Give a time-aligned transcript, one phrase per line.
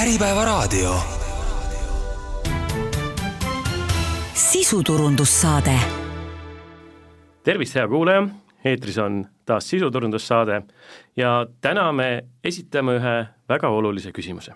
[0.00, 0.94] Äripäevaraadio.
[4.34, 5.74] sisuturundussaade.
[7.44, 8.28] tervist, hea kuulaja,
[8.64, 10.62] eetris on taas sisuturundussaade
[11.16, 14.52] ja täna me esitame ühe väga olulise küsimuse.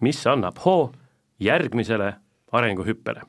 [0.00, 0.92] mis annab hoo
[1.40, 2.14] järgmisele
[2.52, 3.22] arenguhüppele?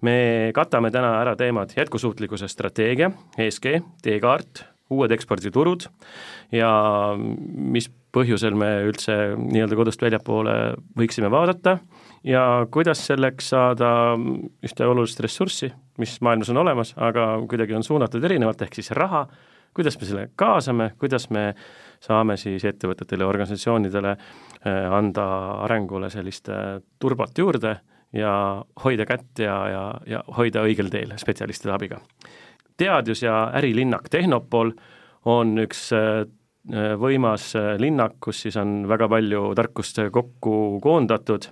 [0.00, 3.66] me katame täna ära teemad jätkusuutlikkuse strateegia, ESG,
[4.02, 5.82] teekaart, uued eksporditurud
[6.52, 6.70] ja
[7.56, 10.56] mis põhjusel me üldse nii-öelda kodust väljapoole
[10.98, 11.78] võiksime vaadata
[12.24, 13.92] ja kuidas selleks saada
[14.64, 19.24] ühte olulist ressurssi, mis maailmas on olemas, aga kuidagi on suunatud erinevalt, ehk siis raha,
[19.74, 21.52] kuidas me selle kaasame, kuidas me
[22.02, 25.26] saame siis ettevõtetele ja organisatsioonidele eh, anda
[25.64, 27.76] arengule sellist eh, turbot juurde
[28.12, 28.34] ja
[28.84, 32.00] hoida kätt ja, ja, ja hoida õigel teel spetsialistide abiga.
[32.76, 34.72] teadus- ja ärilinnak Tehnopol
[35.24, 36.26] on üks eh,
[36.70, 41.48] võimas linnak, kus siis on väga palju tarkust kokku koondatud,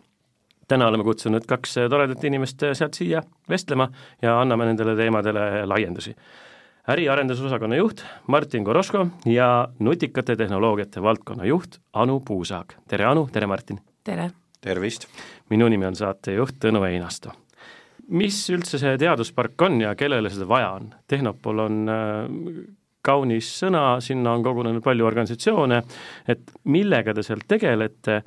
[0.71, 3.89] täna oleme kutsunud kaks toredat inimest sealt siia vestlema
[4.23, 6.15] ja anname nendele teemadele laiendusi.
[6.91, 12.73] äriarendusosakonna juht Martin Koroško ja nutikate tehnoloogiate valdkonna juht Anu Puusaag.
[12.89, 13.81] tere, Anu, tere, Martin!
[14.05, 14.31] tere!
[14.61, 15.07] tervist!
[15.51, 17.33] minu nimi on saatejuht Tõnu Einasto.
[18.09, 20.95] mis üldse see teaduspark on ja kellele seda vaja on?
[21.09, 21.89] Tehnopol on
[23.11, 25.83] kaunis sõna, sinna on kogunenud palju organisatsioone,
[26.31, 28.21] et millega te seal tegelete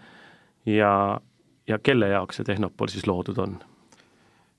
[0.69, 0.95] ja,
[1.67, 3.61] ja kelle jaoks see Tehnopol siis loodud on?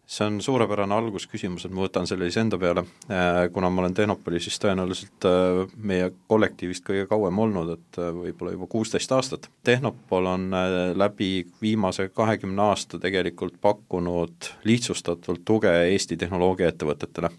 [0.07, 3.95] see on suurepärane algusküsimus, et ma võtan selle siis enda peale, äh, kuna ma olen
[3.97, 9.49] Tehnopolis siis tõenäoliselt äh, meie kollektiivist kõige kauem olnud, et äh, võib-olla juba kuusteist aastat.
[9.65, 10.51] Tehnopol on
[10.95, 17.33] läbi viimase kahekümne aasta tegelikult pakkunud lihtsustatult tuge Eesti tehnoloogiaettevõtetele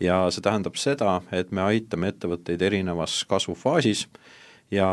[0.00, 4.06] ja see tähendab seda, et me aitame ettevõtteid erinevas kasvufaasis
[4.70, 4.88] ja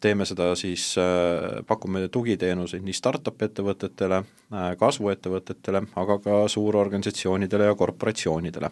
[0.00, 7.74] teeme seda siis, äh, pakume tugiteenuseid nii startup ettevõtetele, äh, kasvuettevõtetele, aga ka suurorganisatsioonidele ja
[7.74, 8.70] korporatsioonidele.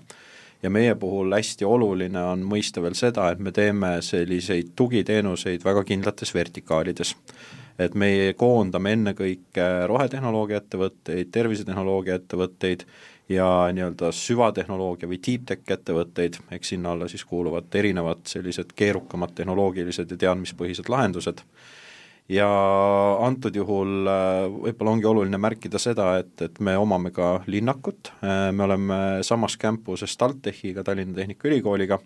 [0.62, 5.82] ja meie puhul hästi oluline on mõista veel seda, et me teeme selliseid tugiteenuseid väga
[5.84, 7.16] kindlates vertikaalides
[7.78, 12.84] et me koondame ennekõike rohetehnoloogia ettevõtteid, tervisetehnoloogia ettevõtteid
[13.32, 19.34] ja nii-öelda süvatehnoloogia või deep tech ettevõtteid, eks sinna alla siis kuuluvad erinevad sellised keerukamad
[19.38, 21.42] tehnoloogilised ja teadmispõhised lahendused,
[22.30, 22.48] ja
[23.26, 28.50] antud juhul äh, võib-olla ongi oluline märkida seda, et, et me omame ka linnakut, äh,
[28.54, 31.98] me oleme samas campuses TalTechiga, Tallinna Tehnikaülikooliga,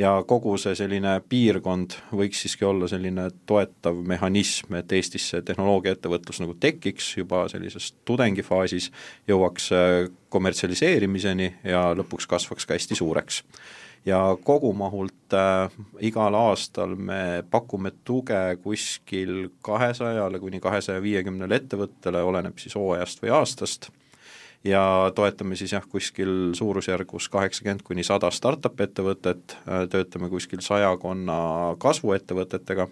[0.00, 6.40] ja kogu see selline piirkond võiks siiski olla selline toetav mehhanism, et Eestis see tehnoloogiaettevõtlus
[6.42, 8.90] nagu tekiks juba sellises tudengifaasis,
[9.28, 13.42] jõuaks äh, kommertsialiseerimiseni ja lõpuks kasvaks ka hästi suureks.
[14.08, 15.68] Ja kogumahult äh,
[16.08, 23.36] igal aastal me pakume tuge kuskil kahesajale kuni kahesaja viiekümnele ettevõttele, oleneb siis hooajast või
[23.36, 23.90] aastast
[24.64, 31.76] ja toetame siis jah, kuskil suurusjärgus kaheksakümmend kuni sada startup ettevõtet, äh, töötame kuskil sajakonna
[31.78, 32.88] kasvuettevõtetega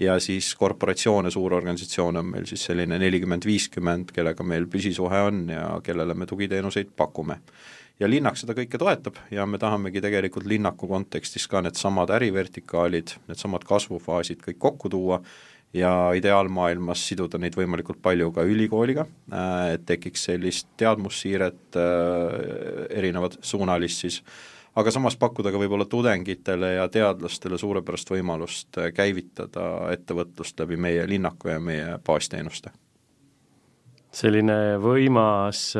[0.00, 5.66] ja siis korporatsioone, suurorganisatsioone on meil siis selline nelikümmend, viiskümmend, kellega meil püsisuhe on ja
[5.84, 7.40] kellele me tugiteenuseid pakume.
[8.00, 13.64] ja linnak seda kõike toetab ja me tahamegi tegelikult linnaku kontekstis ka needsamad ärivertikaalid, needsamad
[13.66, 15.18] kasvufaasid kõik kokku tuua
[15.74, 23.38] ja ideaalmaailmas siduda neid võimalikult palju ka ülikooliga, äh, et tekiks sellist teadmussiiret äh, erinevat
[23.44, 24.18] suunalist siis,
[24.78, 31.06] aga samas pakkuda ka võib-olla tudengitele ja teadlastele suurepärast võimalust äh, käivitada ettevõtlust läbi meie
[31.08, 32.72] linnaku ja meie baasteenuste.
[34.18, 35.74] Selline võimas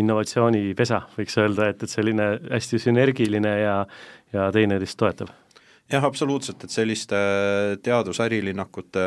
[0.00, 3.74] innovatsioonipesa, võiks öelda, et, et selline hästi sünergiline ja,
[4.32, 5.28] ja teineteist toetav
[5.92, 7.18] jah, absoluutselt, et selliste
[7.82, 9.06] teadusärilinakute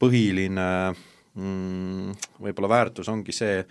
[0.00, 2.14] põhiline mm,
[2.44, 3.62] võib-olla väärtus ongi see,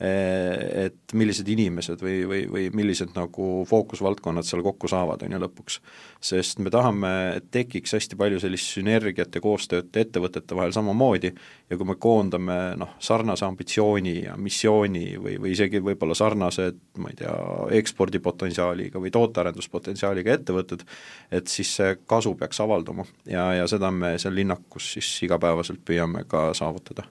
[0.00, 5.76] et millised inimesed või, või, või millised nagu fookusvaldkonnad seal kokku saavad, on ju, lõpuks.
[6.24, 11.76] sest me tahame, et tekiks hästi palju sellist sünergiat ja koostööd ettevõtete vahel samamoodi ja
[11.76, 17.20] kui me koondame noh, sarnase ambitsiooni ja missiooni või, või isegi võib-olla sarnased, ma ei
[17.20, 17.36] tea,
[17.82, 20.88] ekspordipotentsiaaliga või tootearenduspotentsiaaliga ettevõtted,
[21.30, 26.24] et siis see kasu peaks avalduma ja, ja seda me seal linnakus siis igapäevaselt püüame
[26.28, 27.04] ka saavutada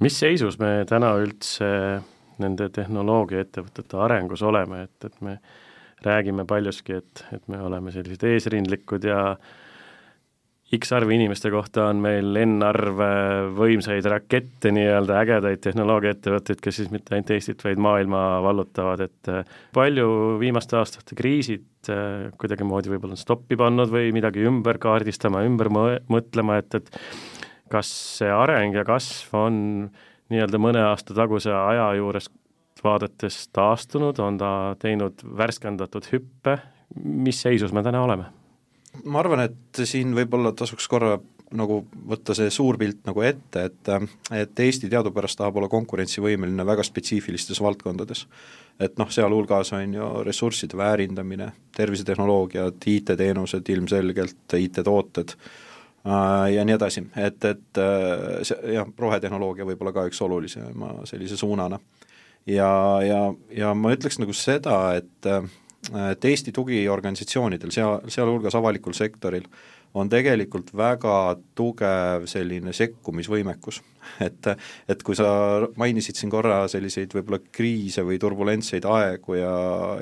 [0.00, 1.70] mis seisus me täna üldse
[2.40, 5.38] nende tehnoloogiaettevõtete arengus oleme, et, et me
[6.04, 9.24] räägime paljuski, et, et me oleme sellised eesrindlikud ja
[10.70, 13.00] X arv inimeste kohta on meil N arv
[13.58, 19.32] võimsaid rakette, nii-öelda ägedaid tehnoloogiaettevõtteid, kes siis mitte ainult Eestit, vaid maailma vallutavad, et
[19.74, 20.06] palju
[20.40, 21.66] viimaste aastate kriisid
[22.38, 26.94] kuidagimoodi võib-olla on stoppi pannud või midagi ümber kaardistama, ümber mõtlema, et, et
[27.70, 29.56] kas see areng ja kasv on
[30.30, 32.30] nii-öelda mõne aasta taguse aja juures
[32.84, 36.56] vaadates taastunud, on ta teinud värskendatud hüppe,
[36.96, 38.30] mis seisus me täna oleme?
[39.06, 41.12] ma arvan, et siin võib-olla tasuks korra
[41.54, 41.76] nagu
[42.10, 43.90] võtta see suur pilt nagu ette, et
[44.34, 48.26] et Eesti teadupärast tahab olla konkurentsivõimeline väga spetsiifilistes valdkondades.
[48.80, 55.69] et noh, sealhulgas on ju ressursside väärindamine, tervisetehnoloogiad, IT-teenused ilmselgelt, IT-tooted äh,
[56.04, 61.80] ja nii edasi, et, et äh, see jah, rohetehnoloogia võib-olla ka üks olulisema sellise suunana.
[62.46, 62.70] ja,
[63.04, 63.18] ja,
[63.52, 65.32] ja ma ütleks nagu seda, et
[66.12, 69.46] et Eesti tugiorganisatsioonidel, sea, sealhulgas avalikul sektoril,
[69.94, 71.14] on tegelikult väga
[71.58, 73.80] tugev selline sekkumisvõimekus.
[74.26, 74.48] et,
[74.90, 75.28] et kui sa
[75.80, 79.54] mainisid siin korra selliseid võib-olla kriise või turbulentseid aegu ja,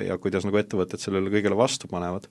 [0.04, 2.28] ja kuidas nagu ettevõtted sellele kõigele vastu panevad,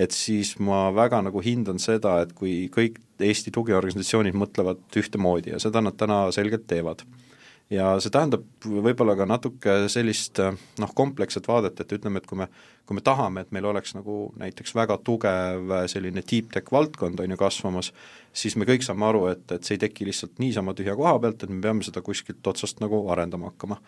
[0.00, 5.58] et siis ma väga nagu hindan seda, et kui kõik Eesti tugiorganisatsioonid mõtlevad ühtemoodi ja
[5.60, 7.04] seda nad täna selgelt teevad
[7.70, 12.48] ja see tähendab võib-olla ka natuke sellist noh, kompleksset vaadet, et ütleme, et kui me,
[12.86, 17.36] kui me tahame, et meil oleks nagu näiteks väga tugev selline deep tech valdkond, on
[17.36, 17.92] ju, kasvamas,
[18.32, 21.42] siis me kõik saame aru, et, et see ei teki lihtsalt niisama tühja koha pealt,
[21.42, 23.80] et me peame seda kuskilt otsast nagu arendama hakkama.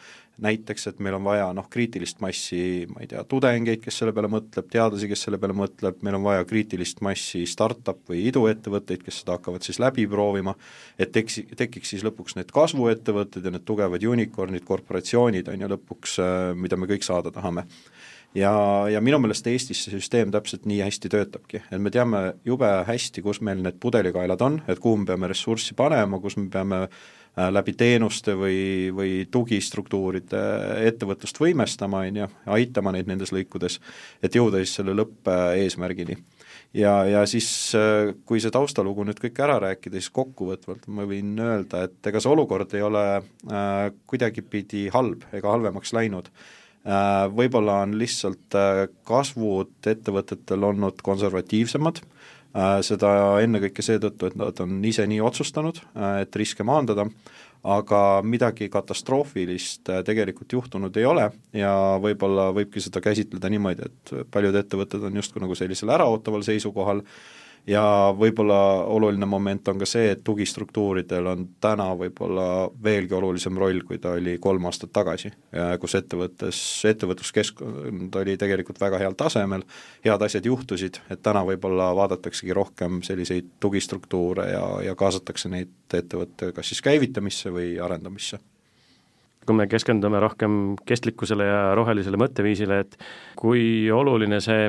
[0.42, 4.30] näiteks, et meil on vaja noh, kriitilist massi, ma ei tea, tudengeid, kes selle peale
[4.32, 9.20] mõtleb, teadlasi, kes selle peale mõtleb, meil on vaja kriitilist massi startup või iduettevõtteid, kes
[9.22, 10.56] seda hakkavad siis läbi proovima,
[10.98, 16.18] et teks-, tekiks siis lõpuks need kasvuettevõtted ja need tugevad unicorn'id, korporatsioonid, on ju, lõpuks,
[16.24, 17.68] äh, mida me kõik saada tahame
[18.34, 18.52] ja,
[18.90, 23.24] ja minu meelest Eestis see süsteem täpselt nii hästi töötabki, et me teame jube hästi,
[23.24, 27.48] kus meil need pudelikaelad on, et kuhu me peame ressurssi panema, kus me peame äh,
[27.52, 28.60] läbi teenuste või,
[28.96, 30.44] või tugistruktuuride
[30.88, 33.80] ettevõtlust võimestama, on ju, aitama neid nendes lõikudes,
[34.24, 36.16] et jõuda siis selle lõppeesmärgini.
[36.78, 41.36] ja, ja siis, äh, kui see taustalugu nüüd kõik ära rääkida, siis kokkuvõtvalt ma võin
[41.36, 46.32] öelda, et ega see olukord ei ole äh, kuidagipidi halb ega halvemaks läinud
[46.84, 53.12] võib-olla on lihtsalt äh, kasvud ettevõtetel olnud konservatiivsemad, äh, seda
[53.44, 55.78] ennekõike seetõttu, et nad on ise nii otsustanud,
[56.20, 57.06] et riske maandada,
[57.62, 61.70] aga midagi katastroofilist tegelikult juhtunud ei ole ja
[62.02, 67.04] võib-olla võibki seda käsitleda niimoodi, et paljud ettevõtted on justkui nagu sellisel äraootaval seisukohal,
[67.66, 67.82] ja
[68.18, 68.58] võib-olla
[68.90, 72.46] oluline moment on ka see, et tugistruktuuridel on täna võib-olla
[72.82, 75.30] veelgi olulisem roll, kui ta oli kolm aastat tagasi,
[75.80, 76.60] kus ettevõttes,
[76.90, 79.66] ettevõtluskeskkond oli tegelikult väga heal tasemel,
[80.04, 86.52] head asjad juhtusid, et täna võib-olla vaadataksegi rohkem selliseid tugistruktuure ja, ja kaasatakse neid ettevõtte
[86.56, 88.40] kas siis käivitamisse või arendamisse.
[89.42, 92.92] Kui me keskendume rohkem kestlikkusele ja rohelisele mõtteviisile, et
[93.38, 94.68] kui oluline see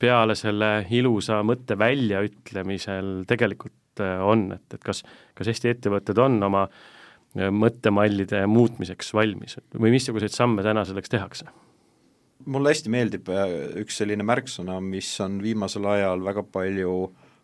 [0.00, 5.02] peale selle ilusa mõtte väljaütlemisel tegelikult äh, on, et, et kas,
[5.36, 11.50] kas Eesti ettevõtted on oma äh, mõttemallide muutmiseks valmis või missuguseid samme täna selleks tehakse?
[12.50, 13.50] mulle hästi meeldib äh,
[13.82, 16.94] üks selline märksõna, mis on viimasel ajal väga palju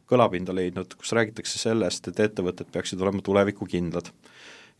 [0.09, 4.13] kõlapinda leidnud, kus räägitakse sellest, et ettevõtted peaksid olema tulevikukindlad.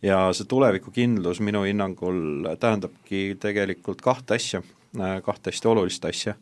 [0.01, 4.61] ja see tulevikukindlus minu hinnangul tähendabki tegelikult kahte asja,
[5.25, 6.35] kahte hästi olulist asja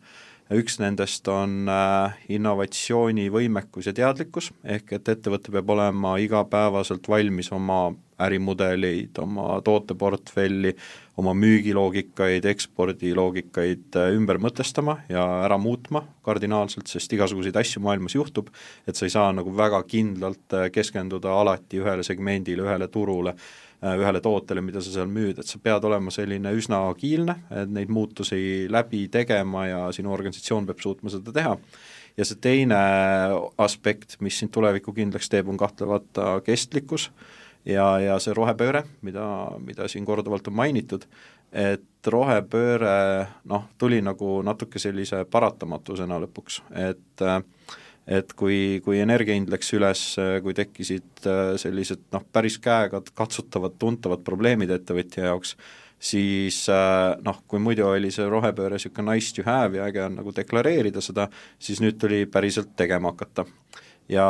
[0.53, 7.87] üks nendest on äh, innovatsioonivõimekus ja teadlikkus, ehk et ettevõte peab olema igapäevaselt valmis oma
[8.21, 10.71] ärimudeleid, oma tooteportfelli,
[11.19, 18.53] oma müügiloogikaid, ekspordiloogikaid äh, ümber mõtestama ja ära muutma kardinaalselt, sest igasuguseid asju maailmas juhtub,
[18.85, 23.33] et sa ei saa nagu väga kindlalt äh, keskenduda alati ühele segmendile, ühele turule
[23.83, 27.91] ühele tootele, mida sa seal müüd, et sa pead olema selline üsna agiilne, et neid
[27.93, 31.57] muutusi läbi tegema ja sinu organisatsioon peab suutma seda teha.
[32.17, 32.77] ja see teine
[33.59, 37.09] aspekt, mis sind tulevikukindlaks teeb, on kahtlemata kestlikkus
[37.67, 39.25] ja, ja see rohepööre, mida,
[39.59, 41.03] mida siin korduvalt on mainitud,
[41.51, 47.41] et rohepööre noh, tuli nagu natuke sellise paratamatusena lõpuks, et äh,
[48.05, 50.03] et kui, kui energia hind läks üles,
[50.45, 55.55] kui tekkisid äh, sellised noh, päris käega katsutavad, tuntavad probleemid ettevõtja jaoks,
[55.97, 60.19] siis äh, noh, kui muidu oli see rohepööre niisugune nice to have ja äge on
[60.21, 63.47] nagu deklareerida seda, siis nüüd tuli päriselt tegema hakata.
[64.09, 64.27] ja,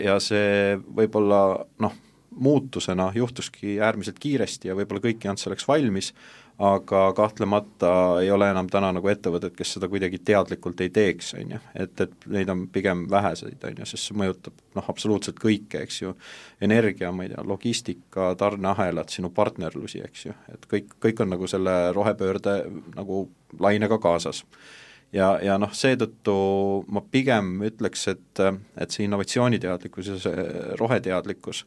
[0.00, 1.96] ja see võib-olla noh,
[2.34, 6.12] muutusena juhtuski äärmiselt kiiresti ja võib-olla kõik ei olnud selleks valmis,
[6.58, 11.56] aga kahtlemata ei ole enam täna nagu ettevõtted, kes seda kuidagi teadlikult ei teeks, on
[11.56, 15.82] ju, et, et neid on pigem väheseid, on ju, sest see mõjutab noh, absoluutselt kõike,
[15.82, 16.14] eks ju,
[16.62, 21.50] energia, ma ei tea, logistika, tarneahelad, sinu partnerlusi, eks ju, et kõik, kõik on nagu
[21.50, 22.60] selle rohepöörde
[22.94, 23.26] nagu
[23.58, 24.44] lainega kaasas.
[25.14, 26.34] Ja, ja noh, seetõttu
[26.90, 28.40] ma pigem ütleks, et,
[28.78, 30.46] et see innovatsiooniteadlikkus ja see
[30.80, 31.64] roheteadlikkus,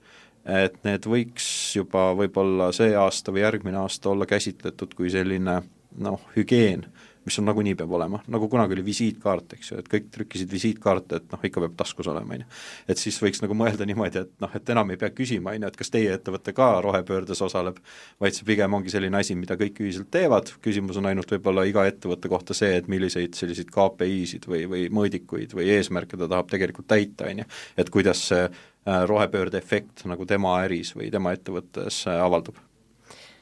[0.48, 5.60] et need võiks juba võib-olla see aasta või järgmine aasta olla käsitletud kui selline
[5.98, 6.86] noh, hügieen
[7.27, 11.20] mis sul nagunii peab olema, nagu kunagi oli visiitkaart, eks ju, et kõik trükkisid visiitkaarte,
[11.20, 12.48] et noh, ikka peab taskus olema, on ju.
[12.94, 15.72] et siis võiks nagu mõelda niimoodi, et noh, et enam ei pea küsima, on ju,
[15.74, 17.82] et kas teie ettevõte ka rohepöördes osaleb,
[18.24, 21.84] vaid see pigem ongi selline asi, mida kõik ühiselt teevad, küsimus on ainult võib-olla iga
[21.89, 26.88] ettevõtte kohta see, et milliseid selliseid KPI-sid või, või mõõdikuid või eesmärke ta tahab tegelikult
[26.96, 27.51] täita, on ju,
[27.84, 28.48] et kuidas see
[28.88, 32.56] rohepöörde efekt nagu tema äris või tema ettevõttes äh, avaldub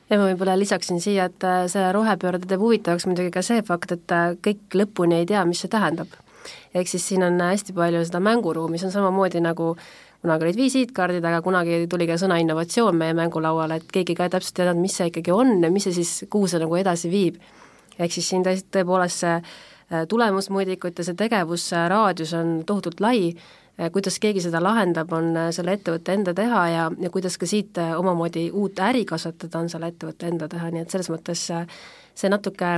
[0.10, 3.96] ja ma võib-olla lisaksin siia, et äh, see rohepöörde teeb huvitavaks muidugi ka see fakt,
[3.96, 6.14] et äh, kõik lõpuni ei tea, mis see tähendab.
[6.76, 9.76] ehk siis siin on hästi palju seda mänguruumi, see on samamoodi nagu
[10.22, 14.60] kunagi olid visiitkaardid, aga kunagi tuli ka sõna innovatsioon meie mängulauale, et keegi ka täpselt
[14.60, 17.38] ei teadnud, mis see ikkagi on ja mis see siis, kuhu see nagu edasi viib.
[18.00, 24.20] ehk siis siin tõesti tõepoolest see äh, tulemusmõõdikute see tegevusraadius on tohutult lai Äh, kuidas
[24.24, 27.96] keegi seda lahendab, on äh, selle ettevõtte enda teha ja, ja kuidas ka siit äh,
[28.00, 31.48] omamoodi uut äri kasvatada, on selle ettevõtte enda teha, nii et selles mõttes
[32.16, 32.78] see natuke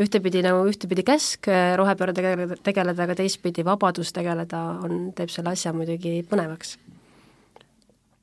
[0.00, 5.74] ühtepidi nagu ühtepidi käsk rohepöörde tegeleda, tegeleda, aga teistpidi vabadus tegeleda on, teeb selle asja
[5.76, 6.78] muidugi põnevaks.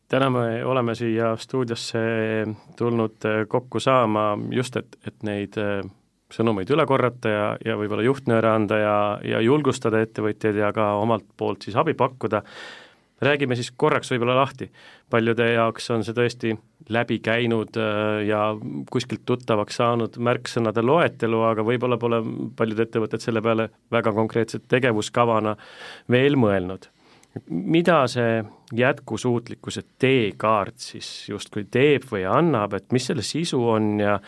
[0.10, 2.00] Täna me oleme siia stuudiosse
[2.80, 5.60] tulnud kokku saama just, et, et neid
[6.34, 11.28] sõnumeid üle korrata ja, ja võib-olla juhtnööre anda ja, ja julgustada ettevõtjaid ja ka omalt
[11.38, 12.44] poolt siis abi pakkuda,
[13.24, 14.70] räägime siis korraks võib-olla lahti.
[15.10, 16.52] paljude jaoks on see tõesti
[16.90, 18.42] läbi käinud äh, ja
[18.92, 22.22] kuskilt tuttavaks saanud märksõnade loetelu, aga võib-olla pole
[22.56, 25.56] paljud ettevõtted selle peale väga konkreetset tegevuskavana
[26.12, 26.92] veel mõelnud.
[27.50, 28.44] mida see
[28.74, 34.20] jätkusuutlikkuse teekaart siis justkui teeb või annab, et mis selle sisu on ja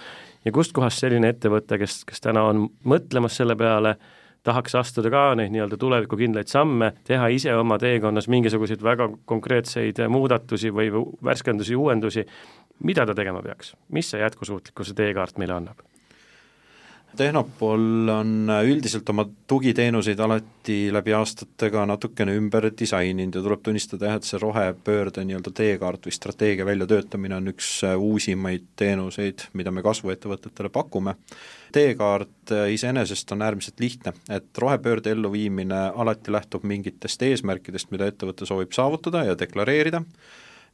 [0.46, 3.96] ja kustkohast selline ettevõte, kes, kes täna on mõtlemas selle peale,
[4.44, 10.72] tahaks astuda ka neid nii-öelda tulevikukindlaid samme, teha ise oma teekonnas mingisuguseid väga konkreetseid muudatusi
[10.74, 10.92] või
[11.26, 12.26] värskendusi, uuendusi,
[12.88, 15.89] mida ta tegema peaks, mis see jätkusuutlikkuse teekaart meile annab?
[17.18, 24.20] Tehnopol on üldiselt oma tugiteenuseid alati läbi aastatega natukene ümber disaininud ja tuleb tunnistada jah,
[24.20, 30.70] et see rohepöörde nii-öelda teekaart või strateegia väljatöötamine on üks uusimaid teenuseid, mida me kasvuettevõtetele
[30.70, 31.16] pakume.
[31.72, 38.72] teekaart iseenesest on äärmiselt lihtne, et rohepöörde elluviimine alati lähtub mingitest eesmärkidest, mida ettevõte soovib
[38.72, 40.04] saavutada ja deklareerida,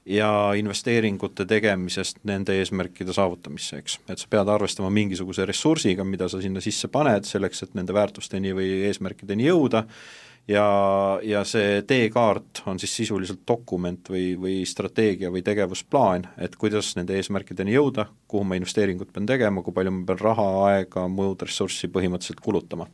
[0.06, 3.98] ja investeeringute tegemisest nende eesmärkide saavutamisse, eks.
[4.10, 8.54] et sa pead arvestama mingisuguse ressursiga, mida sa sinna sisse paned, selleks et nende väärtusteni
[8.54, 9.86] või eesmärkideni jõuda,
[10.52, 10.66] ja,
[11.26, 17.18] ja see teekaart on siis sisuliselt dokument või, või strateegia või tegevusplaan, et kuidas nende
[17.18, 21.90] eesmärkideni jõuda, kuhu ma investeeringut pean tegema, kui palju ma pean raha, aega, muud ressurssi
[21.90, 22.86] põhimõtteliselt kulutama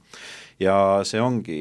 [0.59, 0.75] ja
[1.07, 1.59] see ongi,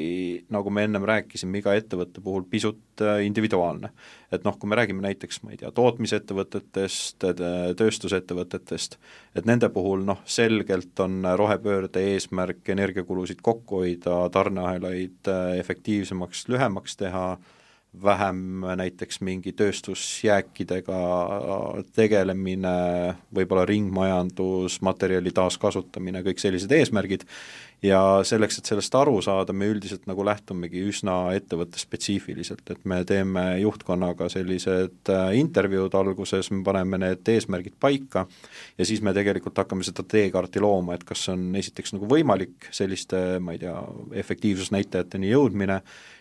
[0.53, 3.93] nagu me ennem rääkisime, iga ettevõtte puhul pisut äh, individuaalne.
[4.33, 7.25] et noh, kui me räägime näiteks, ma ei tea, tootmisettevõtetest,
[7.77, 8.99] tööstusettevõtetest,
[9.35, 16.97] et nende puhul noh, selgelt on rohepöörde eesmärk energiakulusid kokku hoida, tarneahelaid äh, efektiivsemaks, lühemaks
[17.01, 17.25] teha,
[18.03, 20.99] vähem näiteks mingi tööstusjääkidega
[21.97, 22.75] tegelemine,
[23.35, 27.27] võib-olla ringmajandus, materjali taaskasutamine, kõik sellised eesmärgid,
[27.83, 33.45] ja selleks, et sellest aru saada, me üldiselt nagu lähtumegi üsna ettevõttespetsiifiliselt, et me teeme
[33.63, 38.27] juhtkonnaga sellised äh, intervjuud alguses, me paneme need eesmärgid paika
[38.79, 43.41] ja siis me tegelikult hakkame seda teekaarti looma, et kas on esiteks nagu võimalik selliste,
[43.43, 43.77] ma ei tea,
[44.23, 45.81] efektiivsusnäitajateni jõudmine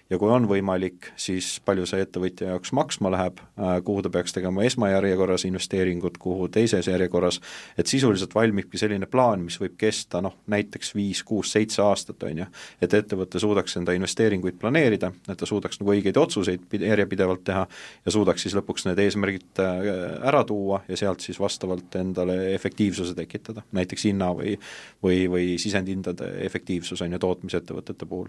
[0.10, 4.34] ja kui on võimalik, siis palju see ettevõtja jaoks maksma läheb, äh, kuhu ta peaks
[4.36, 7.40] tegema esmajärjekorras investeeringut, kuhu teises järjekorras,
[7.78, 12.44] et sisuliselt valmibki selline plaan, mis võib kesta noh, näiteks viis, kuus, seitse aastat, on
[12.44, 12.50] ju,
[12.82, 17.66] et ettevõte suudaks enda investeeringuid planeerida, et ta suudaks nagu õigeid otsuseid järjepidevalt teha
[18.06, 19.92] ja suudaks siis lõpuks need eesmärgid äh,
[20.32, 24.58] ära tuua ja sealt siis vastavalt endale efektiivsuse tekitada, näiteks hinna või
[25.04, 28.28] või, või sisendhindade efektiivsus, on ju, tootmisettevõtete puhul.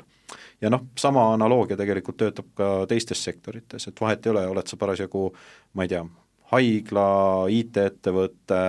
[0.60, 4.66] ja noh, sama analoogia tehnoloogia tegelikult töötab ka teistes sektorites, et vahet ei ole, oled
[4.66, 5.30] sa parasjagu
[5.74, 6.04] ma ei tea,
[6.50, 8.60] haigla, IT-ettevõte,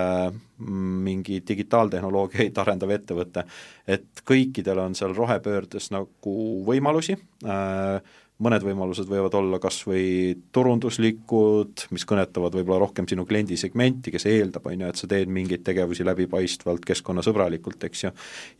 [0.62, 3.44] mingi digitaaltehnoloogiaid arendav ettevõte,
[3.86, 7.98] et kõikidel on seal rohepöördes nagu võimalusi äh,,
[8.42, 14.66] mõned võimalused võivad olla kas või turunduslikud, mis kõnetavad võib-olla rohkem sinu kliendisegmenti, kes eeldab,
[14.70, 18.12] on ju, et sa teed mingeid tegevusi läbipaistvalt, keskkonnasõbralikult, eks ju,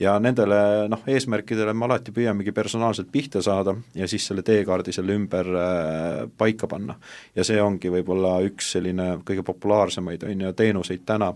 [0.02, 5.16] ja nendele noh, eesmärkidele me alati püüamegi personaalselt pihta saada ja siis selle teekaardi selle
[5.18, 6.98] ümber äh, paika panna.
[7.34, 11.32] ja see ongi võib-olla üks selline kõige populaarsemaid, on ju, teenuseid täna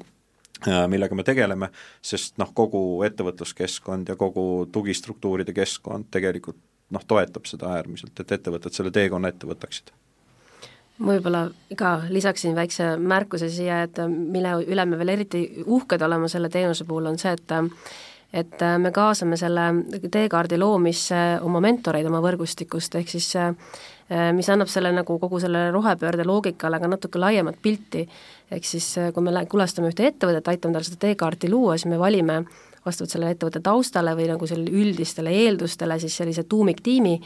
[0.89, 1.69] millega me tegeleme,
[2.01, 6.57] sest noh, kogu ettevõtluskeskkond ja kogu tugistruktuuride keskkond tegelikult
[6.91, 9.93] noh, toetab seda äärmiselt, et ettevõtted selle teekonna ette võtaksid.
[10.97, 11.43] Ma võib-olla
[11.77, 16.87] ka lisaksin väikse märkuse siia, et mille üle me veel eriti uhked oleme selle teenuse
[16.89, 17.57] puhul, on see, et
[18.37, 19.63] et me kaasame selle
[20.13, 23.29] teekaardi loomisse oma mentoreid oma võrgustikust, ehk siis
[24.35, 28.03] mis annab selle nagu kogu selle rohepöörde loogikale ka natuke laiemat pilti,
[28.51, 32.43] ehk siis kui me külastame ühte ettevõtet, aitame tal seda teekaarti luua, siis me valime
[32.87, 37.17] vastavalt sellele ettevõtte taustale või nagu sellele üldistele eeldustele siis sellise tuumiktiimi,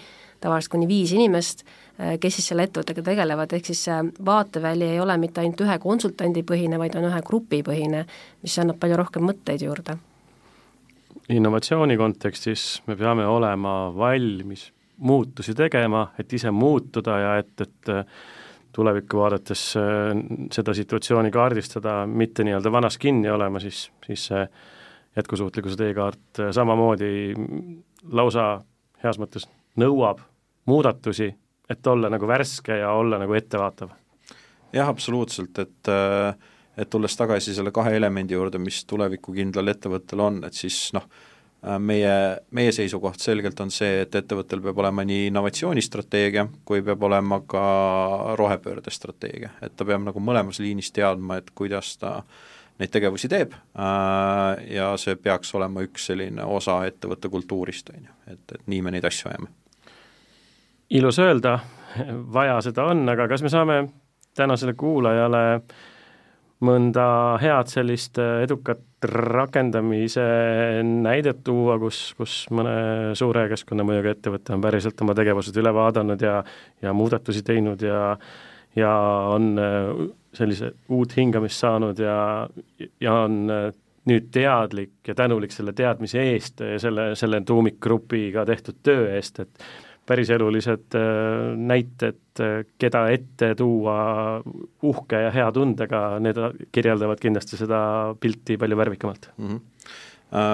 [0.41, 1.65] tavaliselt kuni viis inimest,
[1.99, 5.79] eh, kes siis selle ettevõttega tegelevad, ehk siis see vaateväli ei ole mitte ainult ühe
[5.79, 8.07] konsultandi põhine, vaid on ühe grupi põhine,
[8.43, 9.99] mis annab palju rohkem mõtteid juurde.
[11.31, 18.05] innovatsiooni kontekstis me peame olema valmis muutusi tegema, et ise muutuda ja et, et eh,
[18.73, 20.11] tulevikku vaadates eh,
[20.53, 24.45] seda situatsiooni kaardistada, mitte nii-öelda vanas kinni olema, siis, siis see
[25.17, 27.35] jätkusuutlikkuse teekaart samamoodi
[28.13, 28.61] lausa
[29.03, 29.49] heas mõttes
[29.81, 30.21] nõuab
[30.71, 31.33] muudatusi,
[31.71, 33.91] et olla nagu värske ja olla nagu ettevaatav?
[34.73, 35.93] jah, absoluutselt, et
[36.79, 41.05] et tulles tagasi selle kahe elemendi juurde, mis tulevikukindlal ettevõttel on, et siis noh,
[41.83, 42.13] meie,
[42.57, 47.65] meie seisukoht selgelt on see, et ettevõttel peab olema nii innovatsioonistrateegia, kui peab olema ka
[48.41, 52.21] rohepöördestrateegia, et ta peab nagu mõlemas liinis teadma, et kuidas ta
[52.81, 53.55] neid tegevusi teeb
[54.71, 58.95] ja see peaks olema üks selline osa ettevõtte kultuurist, on ju, et, et nii me
[58.97, 59.51] neid asju ajame.
[60.91, 61.59] Ilus öelda,
[62.35, 63.81] vaja seda on, aga kas me saame
[64.37, 65.45] tänasele kuulajale
[66.67, 67.05] mõnda
[67.41, 70.25] head sellist edukat rakendamise
[70.85, 76.43] näidet tuua, kus, kus mõne suure keskkonnamõjuga ettevõte on päriselt oma tegevused üle vaadanud ja
[76.83, 78.17] ja muudatusi teinud ja
[78.77, 78.93] ja
[79.33, 79.55] on
[80.37, 82.49] sellise uut hingamist saanud ja,
[83.01, 83.43] ja on
[84.11, 89.65] nüüd teadlik ja tänulik selle teadmise eest ja selle, selle tuumikgrupiga tehtud töö eest, et
[90.11, 93.99] päriselulised äh, näited, äh, keda ette tuua
[94.89, 96.41] uhke ja hea tundega, need
[96.73, 97.83] kirjeldavad kindlasti seda
[98.21, 99.49] pilti palju värvikamalt mm.
[99.49, 100.10] -hmm Äh,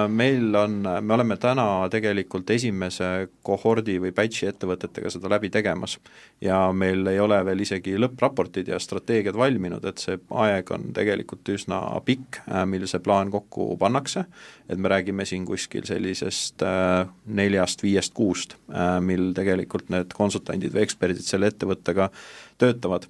[0.09, 5.97] meil on, me oleme täna tegelikult esimese kohordi või batch'i ettevõtetega seda läbi tegemas.
[6.41, 11.53] Ja meil ei ole veel isegi lõppraportid ja strateegiad valminud, et see aeg on tegelikult
[11.53, 14.25] üsna pikk, äh, mil see plaan kokku pannakse,
[14.69, 18.57] et me räägime siin kuskil sellisest äh, neljast-viiest kuust,
[19.03, 22.09] mil tegelikult need konsultandid või eksperdid selle ettevõttega
[22.57, 23.07] töötavad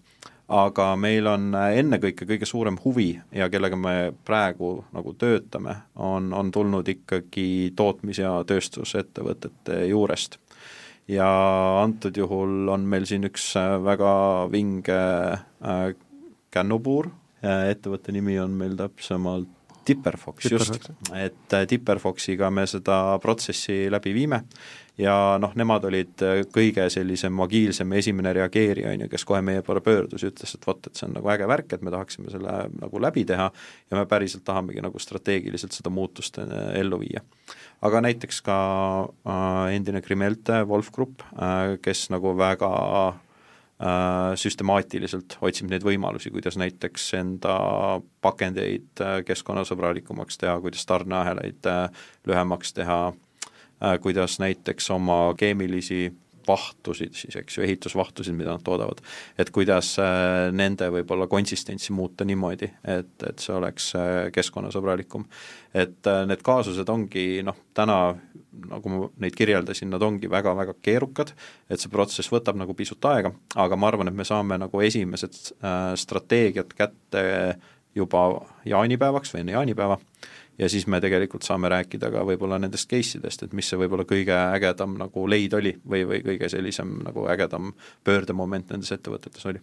[0.47, 6.51] aga meil on ennekõike kõige suurem huvi ja kellega me praegu nagu töötame, on, on
[6.51, 10.39] tulnud ikkagi tootmis- ja tööstusettevõtete juurest.
[11.07, 11.27] ja
[11.83, 14.97] antud juhul on meil siin üks väga vinge
[15.33, 15.95] äh,
[16.51, 17.12] kännupuur
[17.43, 19.57] äh,, ettevõtte nimi on meil täpsemalt
[19.88, 24.43] Tipperfox, just, et äh, Tipperfoxiga me seda protsessi läbi viime
[24.97, 29.62] ja noh, nemad olid äh, kõige sellisem agiilsem esimene reageerija, on ju, kes kohe meie
[29.65, 32.34] poole pöördus ja ütles, et vot, et see on nagu äge värk, et me tahaksime
[32.34, 37.23] selle nagu läbi teha ja me päriselt tahamegi nagu strateegiliselt seda muutust äh, ellu viia.
[37.82, 38.58] aga näiteks ka
[39.06, 43.23] äh, endine Krimelte Wolf Grupp äh,, kes nagu väga äh,
[43.78, 47.58] süstemaatiliselt otsib neid võimalusi, kuidas näiteks enda
[48.26, 51.70] pakendeid keskkonnasõbralikumaks teha, kuidas tarneahelaid
[52.26, 53.02] lühemaks teha,
[53.84, 56.13] Äh, kuidas näiteks oma keemilisi
[56.48, 59.04] vahtusid siis, eks ju, ehitusvahtusid, mida nad toodavad,
[59.38, 65.28] et kuidas äh, nende võib-olla konsistentsi muuta niimoodi, et, et see oleks äh, keskkonnasõbralikum.
[65.78, 68.16] et need kaasused ongi noh, täna
[68.70, 71.34] nagu ma neid kirjeldasin, nad ongi väga-väga keerukad,
[71.70, 75.38] et see protsess võtab nagu pisut aega, aga ma arvan, et me saame nagu esimesed
[76.04, 77.24] strateegiad kätte
[77.98, 78.28] juba
[78.65, 79.98] jaanipäevaks või enne jaanipäeva
[80.58, 84.06] ja siis me tegelikult saame rääkida ka võib-olla nendest case idest, et mis see võib-olla
[84.10, 87.74] kõige ägedam nagu leid oli või, või kõige sellisem nagu ägedam
[88.08, 89.62] pöördemoment nendes ettevõtetes oli.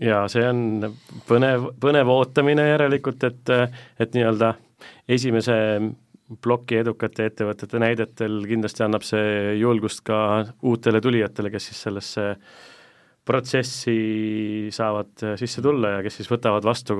[0.00, 0.92] ja see on
[1.28, 3.54] põnev, põnev ootamine järelikult, et,
[3.98, 4.54] et nii-öelda
[5.08, 5.56] esimese
[6.42, 10.18] ploki edukate ettevõtete näidetel kindlasti annab see julgust ka
[10.68, 12.26] uutele tulijatele, kes siis sellesse
[13.28, 16.96] protsessi saavad sisse tulla ja kes siis võtavad vastu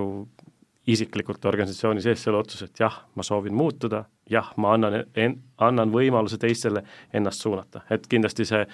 [0.88, 5.92] isiklikult organisatsiooni sees selle otsuse, et jah, ma soovin muutuda, jah, ma annan en,, annan
[5.92, 8.64] võimaluse teistele ennast suunata, et kindlasti see,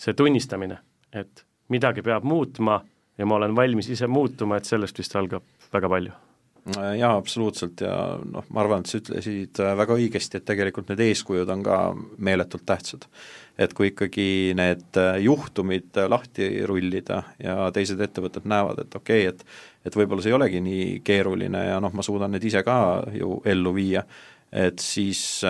[0.00, 0.80] see tunnistamine,
[1.12, 2.80] et midagi peab muutma
[3.20, 6.31] ja ma olen valmis ise muutuma, et sellest vist algab väga palju
[6.70, 11.50] jaa, absoluutselt ja noh, ma arvan, et sa ütlesid väga õigesti, et tegelikult need eeskujud
[11.50, 11.78] on ka
[12.18, 13.08] meeletult tähtsad.
[13.58, 19.44] et kui ikkagi need juhtumid lahti rullida ja teised ettevõtted näevad, et okei okay,, et
[19.84, 22.76] et võib-olla see ei olegi nii keeruline ja noh, ma suudan need ise ka
[23.16, 24.04] ju ellu viia,
[24.52, 25.42] et siis,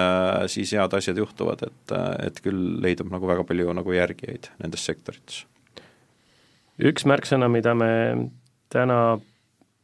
[0.53, 1.94] siis head asjad juhtuvad, et,
[2.27, 5.44] et küll leidub nagu väga palju nagu järgijaid nendes sektorites.
[6.81, 7.92] üks märksõna, mida me
[8.72, 9.20] täna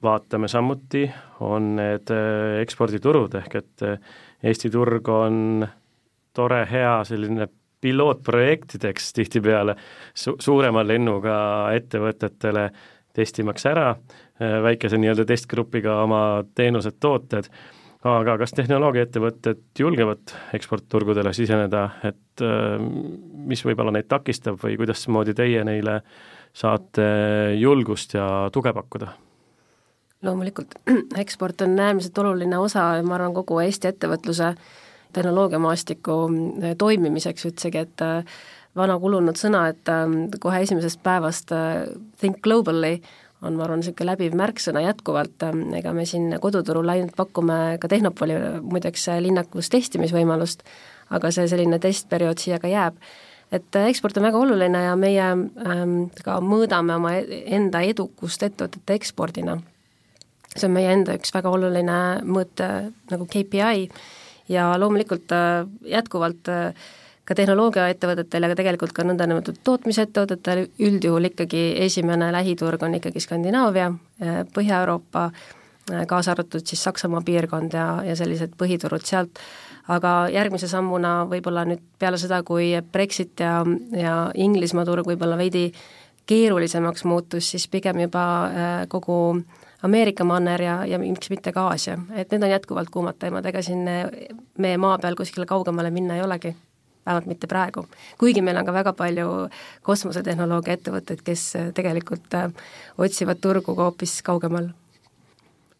[0.02, 3.98] vaatame samuti, on need äh, eksporditurud, ehk et äh,
[4.46, 5.66] Eesti turg on
[6.36, 7.48] tore, hea selline
[7.82, 9.74] pilootprojektideks tihtipeale
[10.14, 11.38] su-, suurema lennuga
[11.74, 12.68] ettevõtetele
[13.18, 16.22] testimaks ära äh, väikese nii-öelda testgrupiga oma
[16.54, 17.50] teenused, tooted,
[18.06, 22.44] aga kas tehnoloogiaettevõtted julgevad eksportturgudele siseneda, et
[23.50, 25.98] mis võib-olla neid takistab või kuidasmoodi teie neile
[26.54, 27.08] saate
[27.58, 29.16] julgust ja tuge pakkuda?
[30.22, 30.74] Loomulikult,
[31.22, 34.52] eksport on äärmiselt oluline osa, ma arvan, kogu Eesti ettevõtluse
[35.12, 38.40] tehnoloogiamaastiku äh, toimimiseks üldsegi, et äh,
[38.76, 40.04] vana kulunud sõna, et äh,
[40.40, 41.54] kohe esimesest päevast
[42.20, 42.98] think globally
[43.42, 45.46] on, ma arvan, niisugune läbiv märksõna jätkuvalt,
[45.78, 48.34] ega me siin koduturul ainult pakume ka Tehnopoli
[48.66, 50.66] muideks linnakus testimisvõimalust,
[51.14, 52.98] aga see selline testperiood siia ka jääb.
[53.52, 58.98] et eksport on väga oluline ja meie ähm, ka mõõdame oma e-, enda edukust ettevõtete
[58.98, 59.56] ekspordina
[60.56, 62.62] see on meie enda üks väga oluline mõõt
[63.10, 63.88] nagu KPI
[64.48, 66.74] ja loomulikult äh, jätkuvalt äh,
[67.28, 73.92] ka tehnoloogiaettevõtetel ja ka tegelikult ka nõndanimetatud tootmisettevõtetel üldjuhul ikkagi esimene lähiturg on ikkagi Skandinaavia,
[74.22, 75.30] äh, Põhja-Euroopa,
[76.08, 79.38] kaasa arvatud siis Saksamaa piirkond ja, ja sellised põhiturud sealt,
[79.88, 83.62] aga järgmise sammuna võib-olla nüüd peale seda, kui Brexit ja,
[83.96, 85.70] ja Inglismaa turg võib-olla veidi
[86.28, 88.26] keerulisemaks muutus, siis pigem juba
[88.92, 93.18] kogu äh, Ameerika manner ja, ja miks mitte ka Aasia, et need on jätkuvalt kuumad
[93.18, 93.84] teemad, ega siin
[94.58, 96.54] meie maa peal kuskile kaugemale minna ei olegi,
[97.06, 97.86] vähemalt mitte praegu.
[98.18, 99.28] kuigi meil on ka väga palju
[99.86, 102.50] kosmosetehnoloogia ettevõtteid, kes tegelikult äh,
[102.98, 104.68] otsivad turgu ka hoopis kaugemal.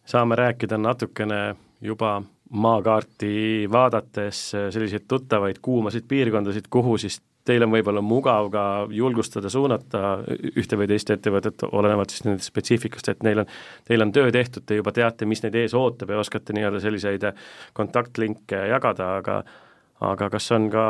[0.05, 8.03] saame rääkida natukene juba maakaarti vaadates selliseid tuttavaid kuumasid piirkondasid, kuhu siis teil on võib-olla
[8.05, 10.19] mugav ka julgustada, suunata
[10.53, 13.49] ühte või teist ettevõtet, olenevalt siis nende spetsiifikast, et neil on,
[13.89, 17.25] teil on töö tehtud, te juba teate, mis neid ees ootab ja oskate nii-öelda selliseid
[17.77, 19.41] kontaktlinke jagada, aga
[20.05, 20.85] aga kas on ka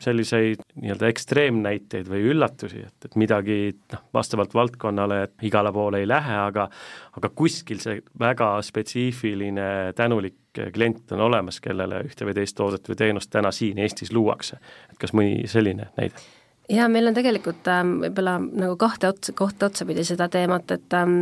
[0.00, 3.58] selliseid nii-öelda ekstreemnäiteid või üllatusi, et, et midagi
[3.92, 6.70] noh, vastavalt valdkonnale igale poole ei lähe, aga
[7.18, 10.38] aga kuskil see väga spetsiifiline tänulik
[10.74, 14.58] klient on olemas, kellele ühte või teist toodet või teenust täna siin Eestis luuakse.
[14.90, 16.18] et kas mõni selline näide?
[16.70, 21.16] jaa, meil on tegelikult ähm, võib-olla nagu kahte otsa, kohta otsapidi seda teemat, et ähm,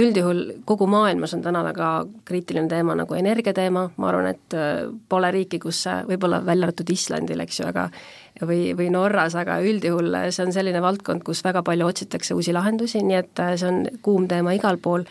[0.00, 1.90] üldjuhul kogu maailmas on täna väga
[2.28, 7.44] kriitiline teema nagu energiateema, ma arvan, et äh, pole riiki, kus võib-olla välja arvatud Islandil,
[7.46, 7.88] eks ju, aga
[8.44, 13.04] või, või Norras, aga üldjuhul see on selline valdkond, kus väga palju otsitakse uusi lahendusi,
[13.04, 15.08] nii et äh, see on kuum teema igal pool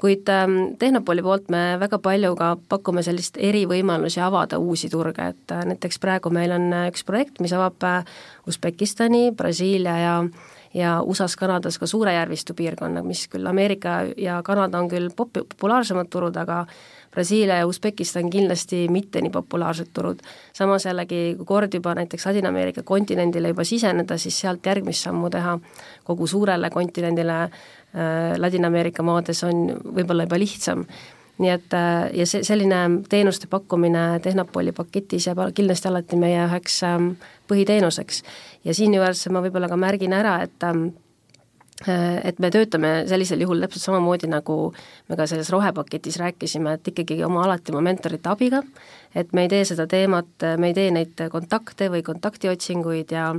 [0.00, 5.54] kuid ähm, Tehnopoli poolt me väga palju ka pakume sellist erivõimalusi avada uusi turge, et
[5.54, 8.00] äh, näiteks praegu meil on äh, üks projekt, mis avab äh,
[8.48, 10.14] Usbekistani, Brasiilia ja
[10.74, 15.42] ja USA-s, Kanadas ka Suure järvistu piirkonna, mis küll Ameerika ja Kanada on küll pop-,
[15.54, 16.66] populaarsemad turud, aga
[17.10, 20.20] Brasiilia ja Usbekistan kindlasti mitte nii populaarsed turud.
[20.52, 25.58] samas jällegi, kui kord juba näiteks Ladina-Ameerika kontinendile juba siseneda, siis sealt järgmist sammu teha
[26.04, 27.48] kogu suurele kontinendile
[27.90, 30.84] Äh, Ladina-Ameerika maades on võib-olla juba lihtsam.
[31.40, 36.82] Nii et äh, ja see, selline teenuste pakkumine Tehnopoli paketis jääb kindlasti alati meie üheks
[36.86, 37.12] ähm,
[37.50, 38.22] põhiteenuseks.
[38.64, 40.90] ja siinjuures ma võib-olla ka märgin ära, et ähm,
[41.88, 44.58] äh, et me töötame sellisel juhul täpselt samamoodi, nagu
[45.08, 48.62] me ka selles rohepaketis rääkisime, et ikkagi oma alati oma mentorite abiga,
[49.14, 53.32] et me ei tee seda teemat, me ei tee neid kontakte või kontaktiotsinguid ja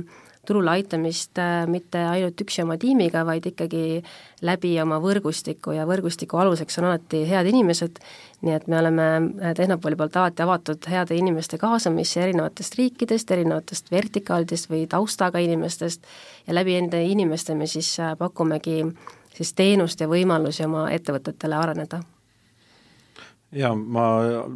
[0.46, 4.02] turule aitamist äh, mitte ainult üksi oma tiimiga, vaid ikkagi
[4.42, 8.00] läbi oma võrgustiku ja võrgustiku aluseks on alati head inimesed,
[8.42, 13.92] nii et me oleme äh, Tehnopoli poolt alati avatud heade inimeste kaasamisse erinevatest riikidest, erinevatest
[13.94, 16.02] vertikaalidest või taustaga inimestest.
[16.46, 18.80] Ja läbi enda inimeste me siis äh, pakumegi
[19.36, 22.02] siis teenust ja võimalusi oma ettevõtetele areneda
[23.52, 24.06] jaa, ma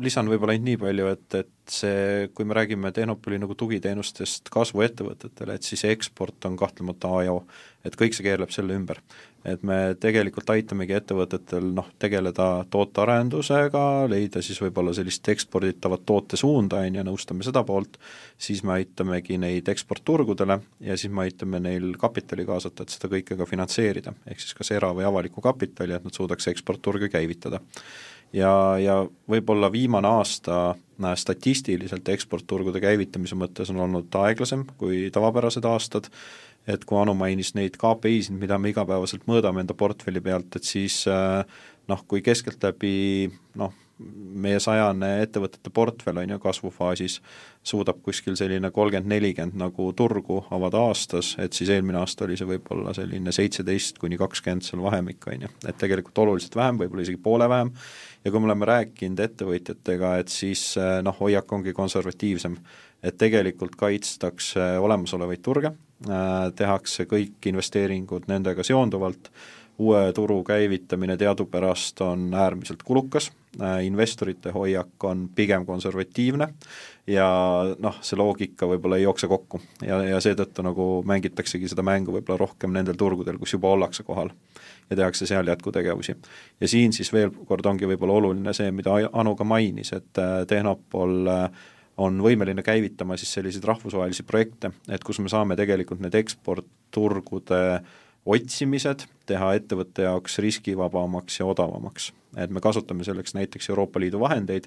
[0.01, 5.57] lisan võib-olla ainult nii palju, et, et see, kui me räägime Tehnopoli nagu tugiteenustest kasvuettevõtetele,
[5.57, 7.43] et siis eksport on kahtlemata A ja O.
[7.87, 9.03] et kõik see keerleb selle ümber.
[9.47, 16.99] et me tegelikult aitamegi ettevõtetel noh, tegeleda tootearendusega, leida siis võib-olla sellist eksporditavat tootesuunda, on
[16.99, 17.95] ju, nõustame seda poolt,
[18.39, 23.39] siis me aitamegi neid eksportturgudele ja siis me aitame neil kapitali kaasata, et seda kõike
[23.39, 27.63] ka finantseerida, ehk siis kas era- või avalikku kapitali, et nad suudaks eksportturge käivitada
[28.33, 28.97] ja, ja
[29.31, 30.75] võib-olla viimane aasta
[31.15, 36.09] statistiliselt eksportturgude käivitamise mõttes on olnud aeglasem kui tavapärased aastad,
[36.67, 41.03] et kui Anu mainis neid KPI-sid, mida me igapäevaselt mõõdame enda portfelli pealt, et siis
[41.07, 43.29] noh, kui keskeltläbi
[43.61, 47.21] noh, meie sajane ettevõtete portfell on ju kasvufaasis,
[47.67, 52.49] suudab kuskil selline kolmkümmend, nelikümmend nagu turgu avada aastas, et siis eelmine aasta oli see
[52.51, 57.23] võib-olla selline seitseteist kuni kakskümmend seal vahemik, on ju, et tegelikult oluliselt vähem, võib-olla isegi
[57.23, 57.73] poole vähem,
[58.25, 62.61] ja kui me oleme rääkinud ettevõtjatega, et siis eh, noh, hoiak ongi konservatiivsem,
[63.07, 65.73] et tegelikult kaitstakse olemasolevaid turge,
[66.05, 69.33] eh, tehakse kõik investeeringud nendega seonduvalt,
[69.79, 76.49] uue turu käivitamine teadupärast on äärmiselt kulukas, äh, investorite hoiak on pigem konservatiivne
[77.07, 77.27] ja
[77.79, 82.41] noh, see loogika võib-olla ei jookse kokku ja, ja seetõttu nagu mängitaksegi seda mängu võib-olla
[82.41, 84.33] rohkem nendel turgudel, kus juba ollakse kohal
[84.91, 86.17] ja tehakse seal jätkutegevusi.
[86.61, 90.45] ja siin siis veel kord ongi võib-olla oluline see, mida Anu ka mainis, et äh,
[90.49, 96.17] Tehnopol äh, on võimeline käivitama siis selliseid rahvusvahelisi projekte, et kus me saame tegelikult need
[96.19, 97.61] eksportturgude
[98.27, 102.13] otsimised teha ettevõtte jaoks riskivabamaks ja odavamaks.
[102.37, 104.67] et me kasutame selleks näiteks Euroopa Liidu vahendeid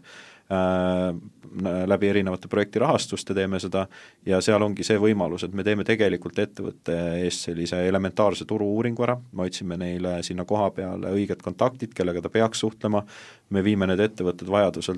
[0.49, 1.13] äh,,
[1.85, 3.87] läbi erinevate projektirahastuste teeme seda
[4.25, 9.17] ja seal ongi see võimalus, et me teeme tegelikult ettevõtte eest sellise elementaarse turu-uuringu ära,
[9.33, 13.03] me otsime neile sinna koha peale õiged kontaktid, kellega ta peaks suhtlema,
[13.49, 14.97] me viime need ettevõtted vajadusel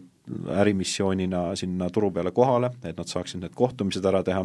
[0.62, 4.44] ärimissioonina sinna turu peale kohale, et nad saaksid need kohtumised ära teha.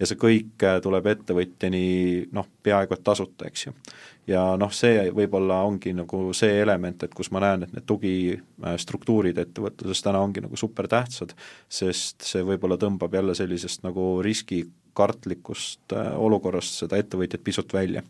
[0.00, 1.84] Ja see kõik tuleb ettevõtjani
[2.32, 3.76] noh, peaaegu et tasuta, eks ju
[4.26, 9.38] ja noh, see võib-olla ongi nagu see element, et kus ma näen, et need tugistruktuurid
[9.42, 11.34] ettevõtluses täna ongi nagu supertähtsad,
[11.68, 18.02] sest see võib-olla tõmbab jälle sellisest nagu riski kartlikust äh, olukorrast seda ettevõtjat pisut välja.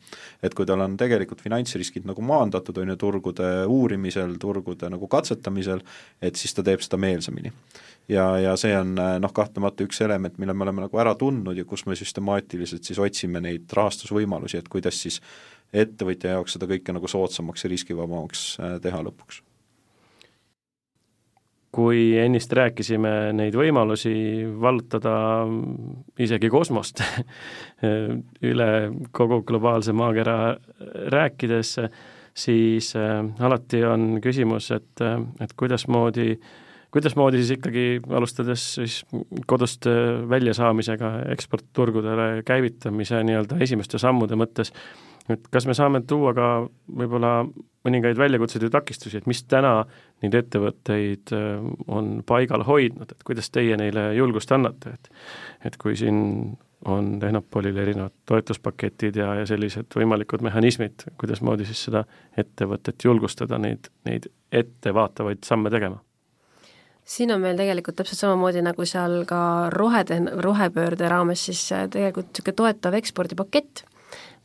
[0.42, 5.83] et kui tal on tegelikult finantsriskid nagu maandatud, on ju, turgude uurimisel, turgude nagu katsetamisel,
[6.22, 7.53] et siis ta teeb seda meelsamini.
[8.09, 11.57] ja, ja see on äh, noh, kahtlemata üks element, mille me oleme nagu ära tundnud
[11.57, 15.22] ja kus me süstemaatiliselt siis otsime neid rahastusvõimalusi, et kuidas siis
[15.73, 19.43] ettevõtja jaoks seda kõike nagu soodsamaks ja riskivabamaks äh, teha lõpuks.
[21.73, 25.47] kui ennist rääkisime neid võimalusi vallutada
[26.21, 27.01] isegi kosmost
[28.51, 28.67] üle
[29.17, 30.59] kogu globaalse maakera
[31.15, 31.79] rääkides,
[32.37, 36.37] siis äh, alati on küsimus, et, äh, et kuidasmoodi
[36.93, 38.99] kuidasmoodi siis ikkagi, alustades siis
[39.49, 39.87] kodust
[40.29, 44.75] väljasaamisega eksportturgudele käivitamise nii-öelda esimeste sammude mõttes,
[45.35, 46.49] et kas me saame tuua ka
[46.88, 47.35] võib-olla
[47.87, 49.83] mõningaid väljakutseid ja takistusi, et mis täna
[50.23, 55.11] neid ettevõtteid äh, on paigal hoidnud, et kuidas teie neile julgust annate, et
[55.66, 56.57] et kui siin
[56.90, 62.03] on Tehnopolil erinevad toetuspaketid ja, ja sellised võimalikud mehhanismid, kuidasmoodi siis seda
[62.38, 66.03] ettevõtet julgustada neid, neid ettevaatavaid samme tegema?
[67.12, 72.31] siin on meil tegelikult täpselt samamoodi, nagu seal ka rohetehn-, rohepöörde raames siis äh, tegelikult
[72.31, 73.83] niisugune toetav ekspordipakett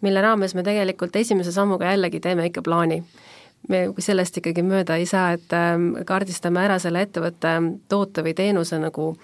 [0.01, 3.03] mille raames me tegelikult esimese sammuga jällegi teeme ikka plaani.
[3.69, 7.55] me sellest ikkagi mööda ei saa, et ähm, kaardistame ära selle ettevõtte
[7.89, 9.15] toote või teenuse nagu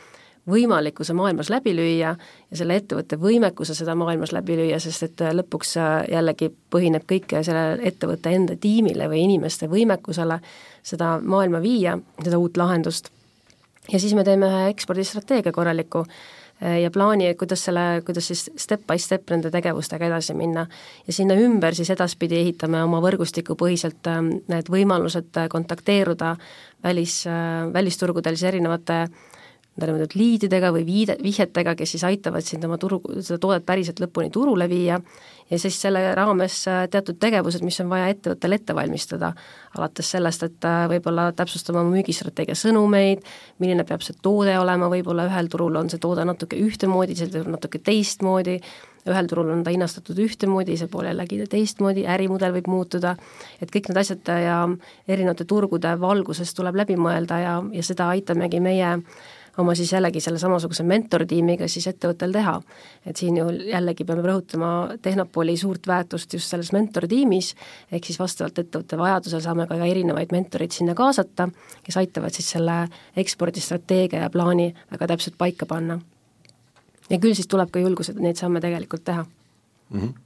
[0.49, 5.77] võimalikkuse maailmas läbi lüüa ja selle ettevõtte võimekuse seda maailmas läbi lüüa, sest et lõpuks
[5.79, 10.41] äh, jällegi põhineb kõik selle ettevõtte enda tiimile või inimeste võimekusele
[10.83, 13.11] seda maailma viia, seda uut lahendust.
[13.91, 16.42] ja siis me teeme ühe ekspordistrateegia korraliku Äh,
[16.81, 20.65] ja plaani, kuidas selle, kuidas siis step by step nende tegevustega edasi minna.
[21.07, 26.35] ja sinna ümber siis edaspidi ehitame oma võrgustikupõhiselt ähm, need võimalused äh, kontakteeruda
[26.83, 29.07] välis, äh, välisturgudel siis erinevate
[29.73, 34.29] nõndanimetatud liididega või viide, vihjetega, kes siis aitavad sind oma turu, seda toodet päriselt lõpuni
[34.33, 34.99] turule viia
[35.49, 39.33] ja siis selle raames äh, teatud tegevused, mis on vaja ettevõttel ette valmistada,
[39.77, 43.25] alates sellest, et äh, võib-olla täpsustama oma müügistrateegia sõnumeid,
[43.63, 47.57] milline peab see toode olema, võib-olla ühel turul on see toode natuke ühtemoodi, teisel turul
[47.57, 48.59] natuke teistmoodi,
[49.09, 53.17] ühel turul on ta hinnastatud ühtemoodi, teisel pool jällegi teistmoodi, ärimudel võib muutuda,
[53.61, 54.57] et kõik need asjad ja
[55.09, 58.99] erinevate turgude valguses tuleb läbi mõelda ja, ja seda aitamegi meie
[59.57, 62.55] oma siis jällegi selle samasuguse mentortiimiga siis ettevõttel teha.
[63.05, 67.53] et siin ju jällegi peame rõhutama Tehnopoli suurt väärtust just selles mentortiimis,
[67.91, 71.49] ehk siis vastavalt ettevõtte vajadusel saame ka erinevaid mentoreid sinna kaasata,
[71.83, 75.99] kes aitavad siis selle ekspordistrateegia ja plaani väga täpselt paika panna.
[77.09, 79.99] ja küll siis tuleb ka julgus, et neid samme tegelikult teha mm.
[79.99, 80.22] -hmm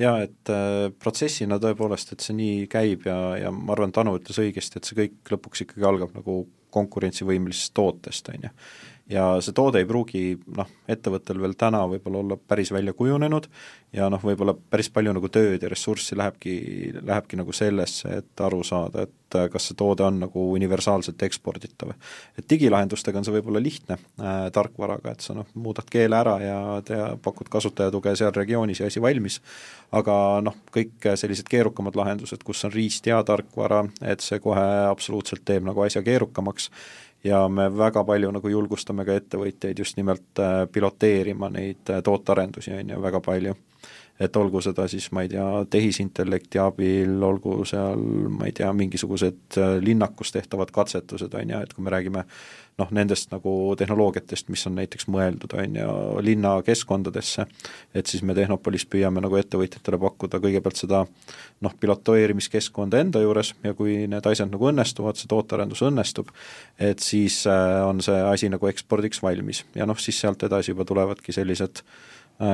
[0.00, 4.16] jaa, et äh, protsessina tõepoolest, et see nii käib ja, ja ma arvan, et Anu
[4.18, 6.42] ütles õigesti, et see kõik lõpuks ikkagi algab nagu
[6.74, 8.52] konkurentsivõimelisest tootest, on ju.
[9.10, 10.22] Ja see toode ei pruugi
[10.56, 13.48] noh, ettevõttel veel täna võib-olla olla päris välja kujunenud
[13.92, 16.54] ja noh, võib-olla päris palju nagu tööd ja ressurssi lähebki,
[17.02, 21.92] lähebki nagu sellesse, et aru saada, et äh, kas see toode on nagu universaalselt eksporditav.
[22.38, 26.58] et digilahendustega on see võib-olla lihtne äh, tarkvaraga, et sa noh, muudad keele ära ja
[26.88, 29.40] tea, pakud kasutajatuge seal regioonis ja asi valmis,
[29.92, 35.44] aga noh, kõik sellised keerukamad lahendused, kus on riist ja tarkvara, et see kohe absoluutselt
[35.44, 36.72] teeb nagu asja keerukamaks
[37.24, 42.74] ja me väga palju nagu julgustame ka ettevõtjaid just nimelt äh, piloteerima neid äh, tootearendusi,
[42.80, 43.54] on ju, väga palju.
[44.20, 49.58] Et olgu seda siis, ma ei tea, tehisintellekti abil, olgu seal, ma ei tea, mingisugused
[49.58, 52.22] äh, linnakus tehtavad katsetused, on ju, et kui me räägime
[52.78, 55.96] noh, nendest nagu tehnoloogiatest, mis on näiteks mõeldud, on ju,
[56.26, 57.46] linnakeskkondadesse,
[57.94, 61.04] et siis me Tehnopolis püüame nagu ettevõtjatele pakkuda kõigepealt seda
[61.64, 66.30] noh, piloteerimiskeskkonda enda juures ja kui need asjad nagu õnnestuvad, see tootearendus õnnestub,
[66.78, 69.64] et siis äh, on see asi nagu ekspordiks valmis.
[69.78, 71.82] Ja noh, siis sealt edasi juba tulevadki sellised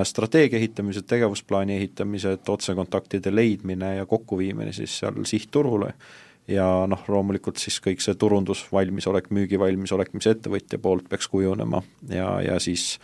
[0.05, 5.95] strateegia ehitamised, tegevusplaani ehitamised, otsekontaktide leidmine ja kokkuviimine siis seal sihtturule
[6.51, 12.59] ja noh, loomulikult siis kõik see turundusvalmisolek, müügivalmisolek, mis ettevõtja poolt peaks kujunema ja, ja
[12.63, 12.95] siis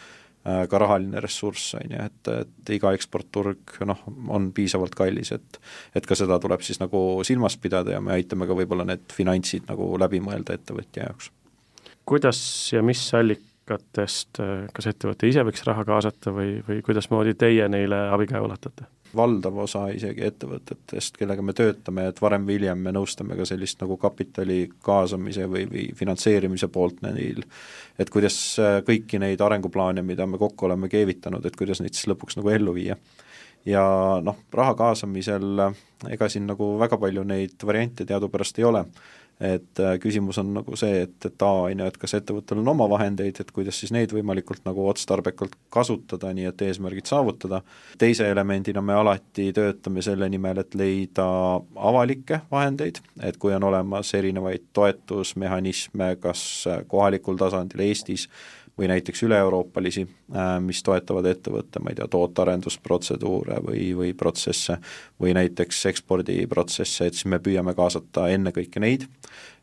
[0.47, 4.03] äh, ka rahaline ressurss, on ju, et, et iga eksportturg noh,
[4.35, 5.61] on piisavalt kallis, et
[5.97, 9.69] et ka seda tuleb siis nagu silmas pidada ja me aitame ka võib-olla need finantsid
[9.71, 11.31] nagu läbi mõelda ettevõtja jaoks.
[12.05, 12.41] kuidas
[12.73, 13.09] ja mis
[13.66, 18.87] allikatest, äh, kas ettevõte ise võiks raha kaasata või, või kuidasmoodi teie neile abikäe ulatate?
[19.16, 23.81] valdav osa isegi ettevõtetest, kellega me töötame, et varem või hiljem me nõustame ka sellist
[23.81, 27.40] nagu kapitali kaasamise või, või finantseerimise poolt neil,
[27.98, 32.11] et kuidas äh, kõiki neid arenguplaane, mida me kokku oleme keevitanud, et kuidas neid siis
[32.11, 32.96] lõpuks nagu ellu viia.
[33.64, 33.83] ja
[34.22, 35.62] noh, raha kaasamisel
[36.11, 38.85] ega siin nagu väga palju neid variante teadupärast ei ole
[39.40, 42.70] et äh, küsimus on nagu see, et, et A, on ju, et kas ettevõttel on
[42.72, 47.61] oma vahendeid, et kuidas siis neid võimalikult nagu otstarbekalt kasutada, nii et eesmärgid saavutada,
[48.01, 51.27] teise elemendina me alati töötame selle nimel, et leida
[51.77, 56.46] avalikke vahendeid, et kui on olemas erinevaid toetusmehhanisme, kas
[56.88, 58.31] kohalikul tasandil Eestis
[58.79, 60.05] või näiteks üle-euroopalisi,
[60.37, 64.79] äh, mis toetavad ettevõtte, ma ei tea, tootearendusprotseduure või, või protsesse
[65.21, 69.09] või näiteks ekspordiprotsesse, et siis me püüame kaasata ennekõike neid,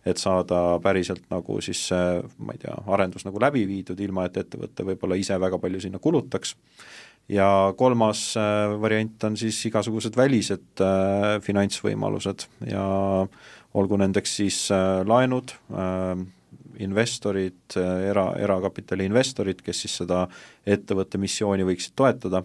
[0.06, 4.42] et saada päriselt nagu siis see, ma ei tea, arendus nagu läbi viidud, ilma et
[4.42, 6.58] ettevõte võib-olla ise väga palju sinna kulutaks,
[7.32, 12.86] ja kolmas äh, variant on siis igasugused välised äh, finantsvõimalused ja
[13.74, 16.18] olgu nendeks siis äh, laenud äh,,
[16.82, 20.24] investorid, era, erakapitali investorid, kes siis seda
[20.66, 22.44] ettevõtte missiooni võiksid toetada.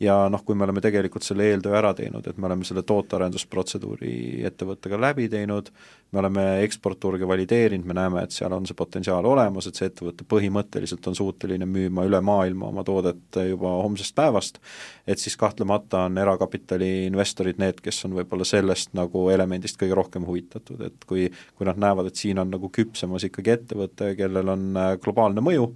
[0.00, 4.44] Ja noh, kui me oleme tegelikult selle eeltöö ära teinud, et me oleme selle tootearendusprotseduuri
[4.44, 5.70] ettevõttega läbi teinud,
[6.12, 10.26] me oleme eksportturge valideerinud, me näeme, et seal on see potentsiaal olemas, et see ettevõte
[10.28, 14.60] põhimõtteliselt on suuteline müüma üle maailma oma toodet juba homsest päevast,
[15.08, 20.28] et siis kahtlemata on erakapitali investorid need, kes on võib-olla sellest nagu elemendist kõige rohkem
[20.28, 24.66] huvitatud, et kui kui nad näevad, et siin on nagu küpsemas ikkagi ettevõte, kellel on
[24.76, 25.70] äh, globaalne mõju,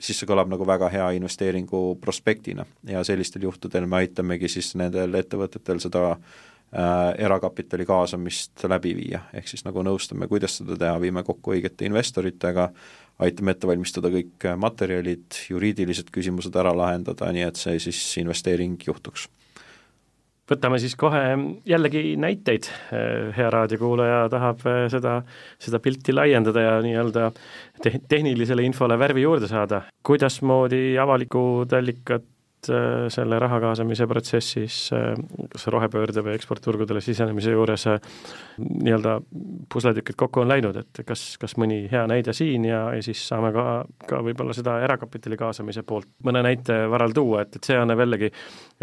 [0.00, 2.66] siis see kõlab nagu väga hea investeeringu prospektina.
[2.88, 9.48] Ja sellistel juhtudel me aitamegi siis nendel ettevõtetel seda äh, erakapitali kaasamist läbi viia, ehk
[9.50, 12.70] siis nagu nõustame, kuidas seda teha, viime kokku õigete investoritega,
[13.24, 19.28] aitame ette valmistada kõik materjalid, juriidilised küsimused ära lahendada, nii et see siis investeering juhtuks
[20.50, 21.22] võtame siis kohe
[21.68, 22.68] jällegi näiteid,
[23.36, 25.16] hea raadiokuulaja tahab eh, seda,
[25.62, 27.30] seda pilti laiendada ja nii-öelda
[27.82, 29.84] te-, tehnilisele infole värvi juurde saada.
[30.04, 32.33] kuidasmoodi avalikud allikad Äh,
[33.12, 35.14] selle raha kaasamise protsessis äh,
[35.52, 37.98] kas rohepöörde või eksportturgudele sisenemise juures äh,
[38.58, 39.16] nii-öelda
[39.72, 43.52] pusletükid kokku on läinud, et kas, kas mõni hea näide siin ja, ja siis saame
[43.54, 43.64] ka,
[44.08, 48.30] ka võib-olla seda erakapitali kaasamise poolt mõne näite varal tuua, et, et see annab jällegi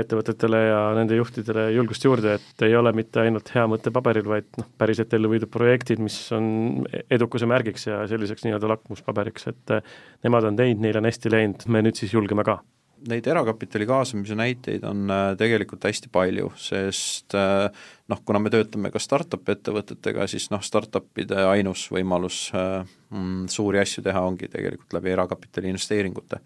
[0.01, 4.49] ettevõtetele ja nende juhtidele julgust juurde, et ei ole mitte ainult hea mõte paberil, vaid
[4.59, 9.77] noh, päriselt ellu viidud projektid, mis on edukuse märgiks ja selliseks nii-öelda lakmuspaberiks, et
[10.25, 12.61] nemad on teinud, neil on hästi läinud, me nüüd siis julgeme ka
[13.09, 17.67] neid erakapitali kaasamise näiteid on äh, tegelikult hästi palju, sest äh,
[18.11, 23.81] noh, kuna me töötame ka startup ettevõtetega, siis noh, startup'ide ainus võimalus äh, mm, suuri
[23.81, 26.41] asju teha ongi tegelikult läbi erakapitali investeeringute.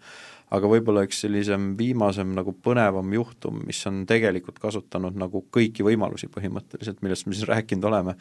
[0.56, 6.30] aga võib-olla üks sellisem viimasem nagu põnevam juhtum, mis on tegelikult kasutanud nagu kõiki võimalusi
[6.30, 8.16] põhimõtteliselt, millest me siin rääkinud oleme,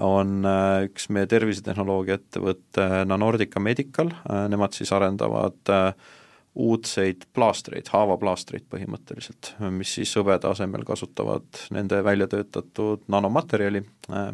[0.00, 0.46] on
[0.86, 4.14] üks meie tervisetehnoloogia ettevõte Nanordica Medical,
[4.50, 6.14] nemad siis arendavad äh,
[6.54, 13.82] uudseid plaastreid, haavaplaastreid põhimõtteliselt, mis siis hõbeda asemel kasutavad nende välja töötatud nanomaterjali,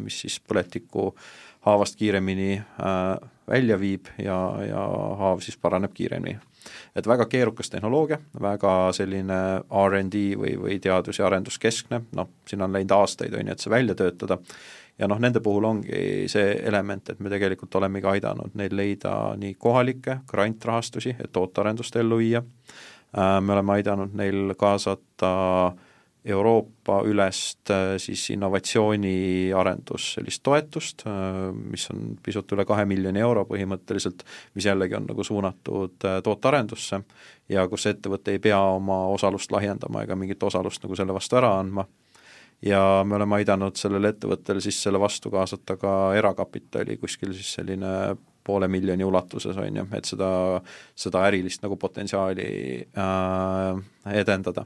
[0.03, 1.11] mis siis põletikku
[1.65, 2.61] haavast kiiremini
[3.49, 4.37] välja viib ja,
[4.67, 4.85] ja
[5.21, 6.37] haav siis paraneb kiiremini.
[6.95, 12.73] Et väga keerukas tehnoloogia, väga selline RD või, või teadus- ja arenduskeskne, noh, siin on
[12.73, 14.37] läinud aastaid, on ju, et see välja töötada,
[15.01, 19.55] ja noh, nende puhul ongi see element, et me tegelikult olemegi aidanud neil leida nii
[19.59, 22.43] kohalikke grantrahastusi, et tootearendust ellu viia,
[23.17, 25.31] äh, me oleme aidanud neil kaasata
[26.25, 33.47] Euroopa ülest äh, siis innovatsiooniarendus, sellist toetust, äh, mis on pisut üle kahe miljoni euro
[33.49, 34.21] põhimõtteliselt,
[34.53, 37.01] mis jällegi on nagu suunatud tootearendusse
[37.49, 41.55] ja kus ettevõte ei pea oma osalust lahjendama ega mingit osalust nagu selle vastu ära
[41.57, 41.89] andma.
[42.65, 48.15] Ja me oleme aidanud sellel ettevõttel siis selle vastu kaasata ka erakapitali, kuskil siis selline
[48.43, 50.31] poole miljoni ulatuses, on ju, et seda,
[50.97, 52.49] seda ärilist nagu potentsiaali
[52.81, 53.81] äh,
[54.17, 54.65] edendada.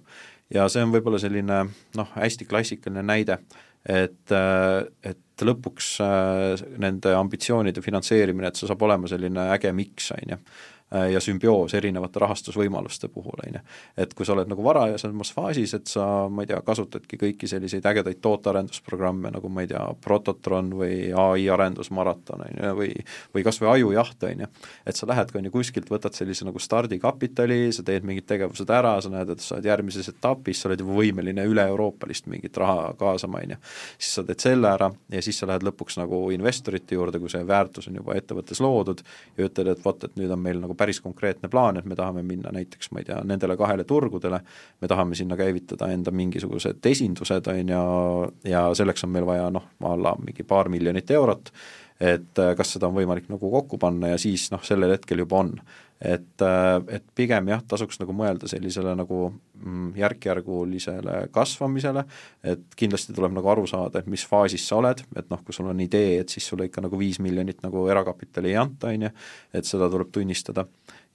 [0.54, 1.64] Ja see on võib-olla selline
[1.98, 3.40] noh, hästi klassikaline näide,
[3.86, 10.36] et, et lõpuks äh, nende ambitsioonide finantseerimine, et see saab olema selline äge miks, on
[10.36, 10.40] ju.
[10.40, 13.62] Äh, ja sümbioos erinevate rahastusvõimaluste puhul, on ju.
[13.98, 17.86] et kui sa oled nagu varajasemas faasis, et sa, ma ei tea, kasutadki kõiki selliseid
[17.90, 22.92] ägedaid tootearendusprogramme, nagu ma ei tea, Prototron või ai arendusmaraton, on ju, või
[23.34, 24.50] või kas või Ajujaht, on ju,
[24.86, 28.96] et sa lähedki, on ju, kuskilt võtad sellise nagu stardikapitali, sa teed mingid tegevused ära,
[29.02, 33.42] sa näed, et sa oled järgmises etapis, sa oled juba võimeline üle-euroopalist mingit raha kaasama,
[33.42, 33.60] on ju.
[33.98, 37.44] siis sa teed selle ära ja siis sa lähed lõpuks nagu investorite juurde, kui see
[37.48, 39.02] väärtus on juba ettevõttes loodud
[39.38, 41.96] ja ütled, et vot, et nüüd on meil nagu nagu päris konkreetne plaan, et me
[41.96, 44.42] tahame minna näiteks, ma ei tea, nendele kahele turgudele,
[44.82, 49.64] me tahame sinna käivitada enda mingisugused esindused, on ju, ja selleks on meil vaja noh,
[49.84, 51.52] a la mingi paar miljonit eurot,
[52.00, 55.40] et äh, kas seda on võimalik nagu kokku panna ja siis noh, sellel hetkel juba
[55.46, 55.54] on.
[55.96, 62.04] et, äh, et pigem jah, tasuks nagu mõelda sellisele nagu mm, järk-järgulisele kasvamisele,
[62.44, 65.72] et kindlasti tuleb nagu aru saada, et mis faasis sa oled, et noh, kui sul
[65.72, 69.14] on idee, et siis sulle ikka nagu viis miljonit nagu erakapitali ei anta, on ju,
[69.56, 70.68] et seda tuleb tunnistada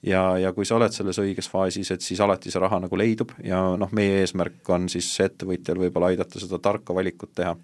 [0.03, 3.35] ja, ja kui sa oled selles õiges faasis, et siis alati see raha nagu leidub
[3.43, 7.55] ja noh, meie eesmärk on siis ettevõtjal võib-olla aidata seda tarka valikut teha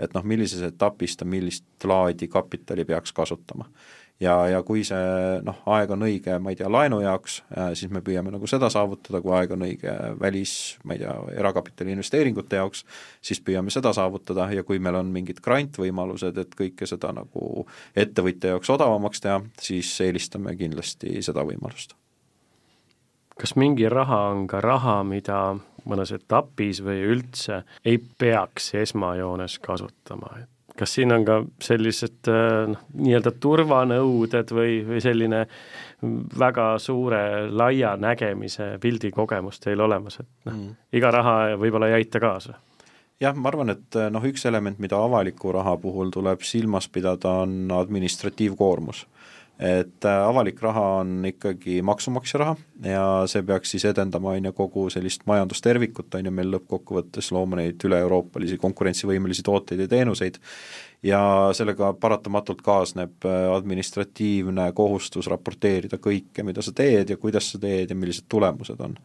[0.00, 3.68] et noh, millises etapis ta millist laadi kapitali peaks kasutama.
[4.20, 7.92] Ja, ja kui see noh, aeg on õige, ma ei tea, laenu jaoks, äh, siis
[7.92, 10.54] me püüame nagu seda saavutada, kui aeg on õige välis,
[10.84, 12.84] ma ei tea, erakapitali investeeringute jaoks,
[13.24, 17.66] siis püüame seda saavutada ja kui meil on mingid grantvõimalused, et kõike seda nagu
[17.96, 21.96] ettevõtja jaoks odavamaks teha, siis eelistame kindlasti seda võimalust.
[23.40, 25.40] Kas mingi raha on ka raha, mida
[25.88, 30.50] mõnes etapis või üldse ei peaks esmajoones kasutama, et
[30.80, 32.30] kas siin on ka sellised
[32.70, 35.44] noh, nii-öelda turvanõuded või, või selline
[36.40, 37.22] väga suure
[37.52, 42.56] laia nägemise pildi kogemus teil olemas, et noh mm., iga raha võib-olla ei aita kaasa?
[43.20, 47.68] jah, ma arvan, et noh, üks element, mida avaliku raha puhul tuleb silmas pidada, on
[47.76, 49.04] administratiivkoormus
[49.60, 52.54] et äh, avalik raha on ikkagi maksumaksja raha
[52.84, 57.60] ja see peaks siis edendama, on ju, kogu sellist majandustervikut, on ju, meil lõppkokkuvõttes looma
[57.60, 60.40] neid üle-euroopalisi konkurentsivõimelisi tooteid ja teenuseid,
[61.04, 61.20] ja
[61.56, 67.92] sellega paratamatult kaasneb äh, administratiivne kohustus raporteerida kõike, mida sa teed ja kuidas sa teed
[67.92, 68.96] ja millised tulemused on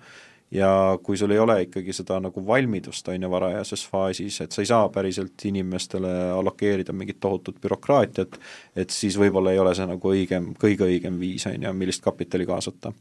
[0.51, 4.61] ja kui sul ei ole ikkagi seda nagu valmidust, on ju, varajases faasis, et sa
[4.61, 8.37] ei saa päriselt inimestele allokeerida mingit tohutut bürokraatiat,
[8.75, 12.45] et siis võib-olla ei ole see nagu õigem, kõige õigem viis, on ju, millist kapitali
[12.45, 12.93] kaasata.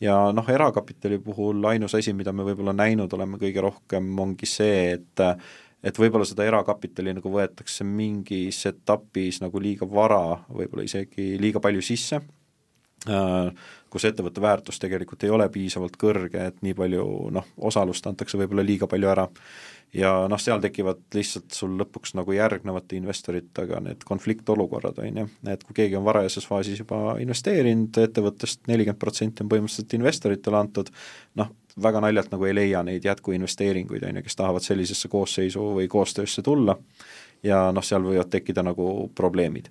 [0.00, 4.98] ja noh, erakapitali puhul ainus asi, mida me võib-olla näinud oleme kõige rohkem, ongi see,
[4.98, 5.28] et
[5.84, 11.82] et võib-olla seda erakapitali nagu võetakse mingis etapis nagu liiga vara, võib-olla isegi liiga palju
[11.84, 12.22] sisse
[13.08, 13.50] äh,,
[13.94, 18.64] kus ettevõtte väärtus tegelikult ei ole piisavalt kõrge, et nii palju noh, osalust antakse võib-olla
[18.66, 19.28] liiga palju ära.
[19.94, 25.62] Ja noh, seal tekivad lihtsalt sul lõpuks nagu järgnevate investoritega need konfliktolukorrad, on ju, et
[25.62, 30.90] kui keegi on varajases faasis juba investeerinud ettevõttest, nelikümmend protsenti on põhimõtteliselt investoritele antud,
[31.38, 31.54] noh,
[31.86, 36.42] väga naljalt nagu ei leia neid jätkuinvesteeringuid, on ju, kes tahavad sellisesse koosseisu või koostöösse
[36.42, 36.74] tulla.
[37.44, 39.68] Ja noh, seal võivad tekkida nagu probleemid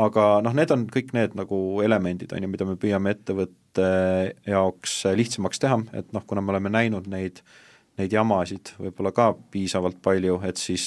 [0.00, 3.88] aga noh, need on kõik need nagu elemendid, on ju, mida me püüame ettevõtte
[4.48, 7.42] jaoks lihtsamaks teha, et noh, kuna me oleme näinud neid,
[8.00, 10.86] neid jamasid võib-olla ka piisavalt palju, et siis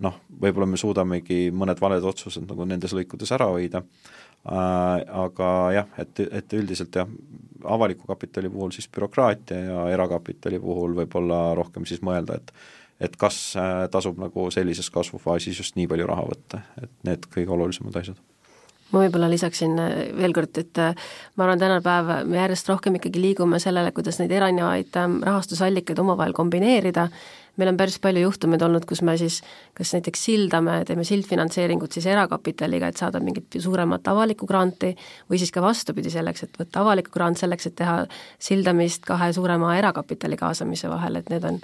[0.00, 3.84] noh, võib-olla me suudamegi mõned valed otsused nagu nendes lõikudes ära hoida.
[4.40, 7.08] Aga jah, et, et üldiselt jah,
[7.68, 12.54] avaliku kapitali puhul siis bürokraatia ja erakapitali puhul võib-olla rohkem siis mõelda, et
[13.00, 17.56] et kas äh, tasub nagu sellises kasvufaasis just nii palju raha võtta, et need kõige
[17.56, 18.20] olulisemad asjad.
[18.90, 20.94] ma võib-olla lisaksin äh, veel kord, et äh,
[21.36, 26.36] ma arvan, tänapäev me järjest rohkem ikkagi liigume sellele, kuidas neid erinevaid ähm, rahastusallikaid omavahel
[26.36, 27.08] kombineerida,
[27.56, 29.40] meil on päris palju juhtumeid olnud, kus me siis
[29.76, 34.92] kas näiteks sildame, teeme sildfinantseeringut siis erakapitaliga, et saada mingit suuremat avalikku granti,
[35.30, 37.96] või siis ka vastupidi, selleks, et võtta avalikku grant selleks, et teha
[38.38, 41.60] sildamist kahe suurema erakapitali kaasamise vahel, et need on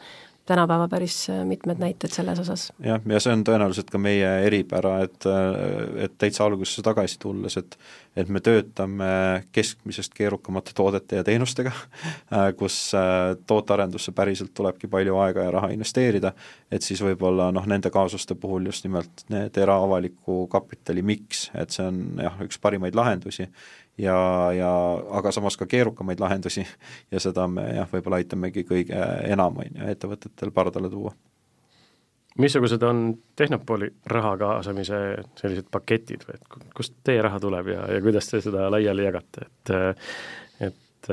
[0.46, 2.72] tänapäeva päris äh, mitmed näited selles osas.
[2.84, 7.56] jah, ja see on tõenäoliselt ka meie eripära, et, äh, et täitsa algusesse tagasi tulles,
[7.56, 7.78] et
[8.16, 9.06] et me töötame
[9.52, 11.72] keskmisest keerukamate toodete ja teenustega,
[12.32, 12.78] äh, kus
[13.46, 16.32] tootearendusse päriselt tulebki palju aega ja raha investeerida,
[16.72, 21.84] et siis võib-olla noh, nende kaasuste puhul just nimelt need era-avaliku kapitali miks, et see
[21.84, 23.50] on jah, üks parimaid lahendusi
[23.98, 24.70] ja, ja
[25.18, 26.66] aga samas ka keerukamaid lahendusi
[27.12, 31.14] ja seda me jah, võib-olla aitamegi kõige enam, on ju, ettevõtetel pardale tuua.
[32.38, 35.02] missugused on Tehnopoli raha kaasamise
[35.40, 39.48] sellised paketid või et kust teie raha tuleb ja, ja kuidas te seda laiali jagate,
[39.50, 39.76] et
[40.66, 41.10] et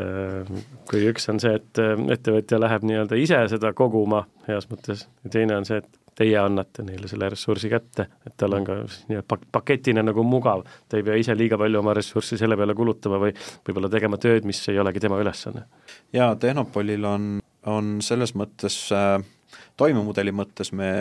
[0.89, 1.79] kui üks on see, et
[2.15, 6.86] ettevõtja läheb nii-öelda ise seda koguma heas mõttes ja teine on see, et teie annate
[6.86, 8.80] neile selle ressursi kätte, et tal on ka
[9.28, 13.22] pak-, paketina nagu mugav, ta ei pea ise liiga palju oma ressurssi selle peale kulutama
[13.22, 13.34] või
[13.68, 15.66] võib-olla tegema tööd, mis ei olegi tema ülesanne.
[16.14, 17.32] jaa, Tehnopolil on,
[17.70, 19.18] on selles mõttes äh,
[19.78, 20.91] toimemudeli mõttes me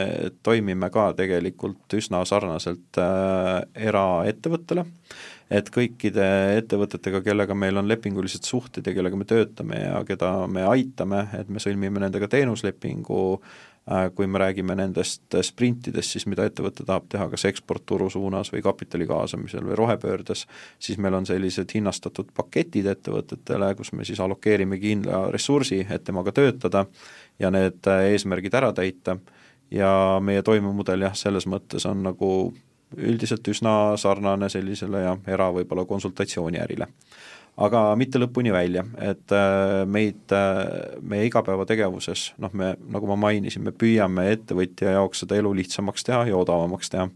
[0.43, 4.87] toimime ka tegelikult üsna sarnaselt äh, eraettevõttele,
[5.53, 6.27] et kõikide
[6.63, 11.53] ettevõtetega, kellega meil on lepingulised suhted ja kellega me töötame ja keda me aitame, et
[11.53, 13.72] me sõlmime nendega teenuslepingu Äh,
[14.15, 19.07] kui me räägime nendest sprintidest, siis mida ettevõte tahab teha kas eksportturu suunas või kapitali
[19.11, 20.45] kaasamisel või rohepöördes,
[20.79, 26.33] siis meil on sellised hinnastatud paketid ettevõtetele, kus me siis allokeerime kindla ressursi, et temaga
[26.33, 26.87] töötada
[27.43, 29.17] ja need äh, eesmärgid ära täita.
[29.73, 32.31] Ja meie toimemudel jah, selles mõttes on nagu
[32.97, 36.87] üldiselt üsna sarnane sellisele jah, era võib-olla konsultatsiooniärile
[37.61, 43.65] aga mitte lõpuni välja, et äh, meid, äh, meie igapäevategevuses, noh, me, nagu ma mainisin,
[43.67, 47.11] me püüame ettevõtja jaoks seda elu lihtsamaks teha ja odavamaks teha.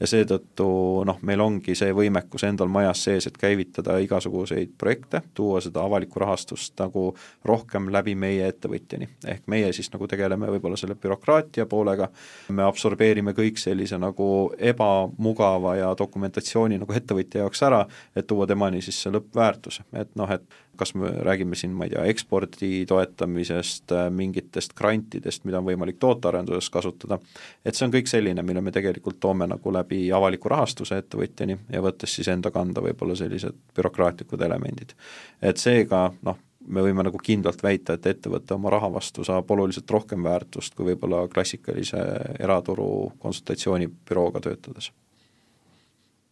[0.00, 0.68] Ja seetõttu
[1.08, 6.20] noh, meil ongi see võimekus endal majas sees, et käivitada igasuguseid projekte, tuua seda avalikku
[6.20, 7.08] rahastust nagu
[7.44, 9.08] rohkem läbi meie ettevõtjani.
[9.26, 12.08] ehk meie siis nagu tegeleme võib-olla selle bürokraatia poolega,
[12.48, 17.86] me absorbeerime kõik sellise nagu ebamugava ja dokumentatsiooni nagu ettevõtja jaoks ära,
[18.16, 20.44] et tuua temani siis see lõppväärtus et noh, et
[20.76, 26.68] kas me räägime siin, ma ei tea, ekspordi toetamisest, mingitest grantidest, mida on võimalik tootearenduses
[26.70, 27.18] kasutada,
[27.64, 31.82] et see on kõik selline, mille me tegelikult toome nagu läbi avaliku rahastuse ettevõtjani ja
[31.84, 34.94] võttes siis enda kanda võib-olla sellised bürokraatlikud elemendid.
[35.42, 39.90] et seega noh, me võime nagu kindlalt väita, et ettevõte oma raha vastu saab oluliselt
[39.90, 42.02] rohkem väärtust kui võib-olla klassikalise
[42.40, 44.92] eraturu konsultatsioonibürooga töötades.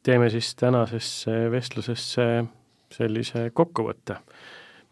[0.02, 2.44] teeme siis tänasesse vestlusesse
[2.94, 4.16] sellise kokkuvõtte,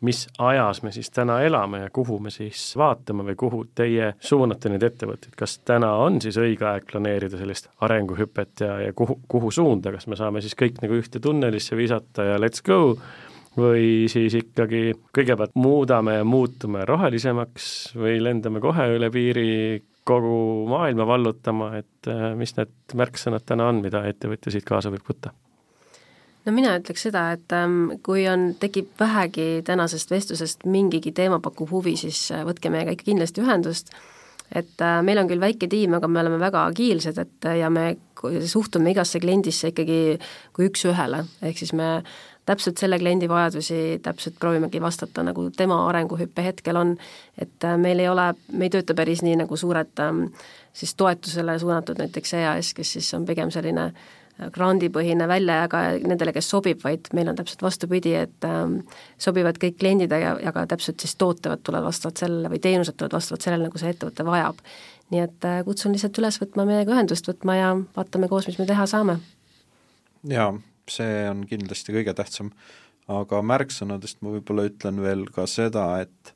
[0.02, 4.72] mis ajas me siis täna elame ja kuhu me siis vaatame või kuhu teie suunate
[4.72, 9.50] neid ettevõtteid, kas täna on siis õige aeg planeerida sellist arenguhüpet ja, ja kuhu, kuhu
[9.54, 12.96] suunda, kas me saame siis kõik nagu ühte tunnelisse visata ja let's go,
[13.56, 17.66] või siis ikkagi kõigepealt muudame ja muutume rohelisemaks
[17.98, 23.82] või lendame kohe üle piiri kogu maailma vallutama, et äh, mis need märksõnad täna on,
[23.84, 25.30] mida ettevõtja siit kaasa võib võtta?
[26.46, 31.70] No mina ütleks seda, et ähm, kui on, tekib vähegi tänasest vestlusest mingigi teema pakkuv
[31.76, 33.92] huvi, siis äh, võtke meiega ikka kindlasti ühendust,
[34.52, 37.70] et äh, meil on küll väike tiim, aga me oleme väga agiilsed, et äh, ja
[37.72, 37.92] me
[38.46, 40.02] suhtume igasse kliendisse ikkagi
[40.54, 41.94] kui üks-ühele, ehk siis me
[42.46, 46.96] täpselt selle kliendi vajadusi täpselt proovimegi vastata, nagu tema arenguhüppe hetkel on,
[47.38, 50.24] et meil ei ole, me ei tööta päris nii, nagu suured ähm,
[50.74, 54.10] siis toetusele suunatud näiteks EAS, kes siis on pigem selline äh,
[54.52, 58.78] grandipõhine väljajagaja nendele, kes sobib, vaid meil on täpselt vastupidi, et ähm,
[59.20, 63.46] sobivad kõik kliendid ja ka täpselt siis tootevad tulevad vastavalt sellele või teenused tulevad vastavalt
[63.46, 64.60] sellele, nagu see ettevõte vajab.
[65.12, 68.66] nii et äh, kutsun lihtsalt üles võtma meiega ühendust võtma ja vaatame koos, mis me
[68.66, 69.18] teha saame.
[70.28, 70.52] jaa,
[70.88, 72.52] see on kindlasti kõige tähtsam,
[73.08, 76.34] aga märksõnadest ma võib-olla ütlen veel ka seda, et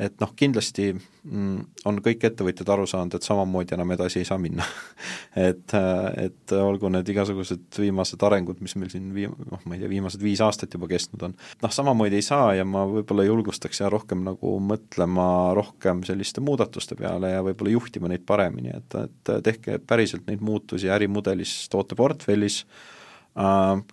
[0.00, 4.38] et noh, kindlasti mm, on kõik ettevõtjad aru saanud, et samamoodi enam edasi ei saa
[4.40, 4.64] minna
[5.48, 5.74] et,
[6.22, 10.24] et olgu need igasugused viimased arengud, mis meil siin viim-, noh, ma ei tea, viimased
[10.24, 14.24] viis aastat juba kestnud on, noh, samamoodi ei saa ja ma võib-olla julgustaks ja rohkem
[14.26, 15.26] nagu mõtlema
[15.58, 20.90] rohkem selliste muudatuste peale ja võib-olla juhtima neid paremini, et, et tehke päriselt neid muutusi
[20.92, 22.62] ärimudelis, tooteportfellis,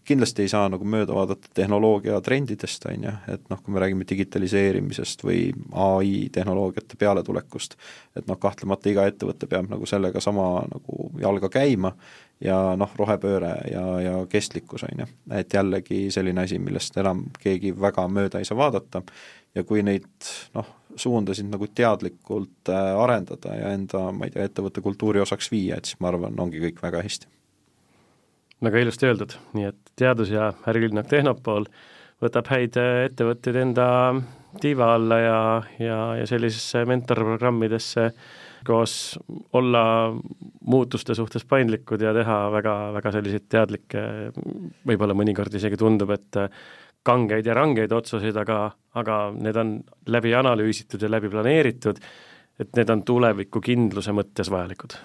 [0.03, 4.07] kindlasti ei saa nagu mööda vaadata tehnoloogia trendidest, on ju, et noh, kui me räägime
[4.09, 7.77] digitaliseerimisest või ai tehnoloogiate pealetulekust,
[8.19, 11.93] et noh, kahtlemata iga ettevõte peab nagu sellega sama nagu jalga käima
[12.43, 15.09] ja noh, rohepööre ja, ja kestlikkus, on ju.
[15.39, 19.05] et jällegi selline asi, millest enam keegi väga mööda ei saa vaadata
[19.55, 20.09] ja kui neid
[20.57, 20.67] noh,
[20.99, 25.87] suundasid nagu teadlikult äh, arendada ja enda, ma ei tea, ettevõtte kultuuri osaks viia, et
[25.87, 27.38] siis ma arvan, ongi kõik väga hästi.
[28.65, 31.69] Väga ilusti öeldud, nii et teadus- ja ärilinnak Tehnopool
[32.23, 33.87] võtab häid äh, ettevõtteid enda
[34.61, 35.39] tiiva alla ja,
[35.79, 38.09] ja, ja sellisesse mentorprogrammidesse
[38.65, 39.19] koos
[39.53, 39.83] olla
[40.67, 44.01] muutuste suhtes paindlikud ja teha väga, väga selliseid teadlikke,
[44.87, 46.41] võib-olla mõnikord isegi tundub, et
[47.07, 48.65] kangeid ja rangeid otsuseid, aga,
[48.99, 49.77] aga need on
[50.11, 52.01] läbi analüüsitud ja läbi planeeritud,
[52.59, 54.97] et need on tulevikukindluse mõttes vajalikud.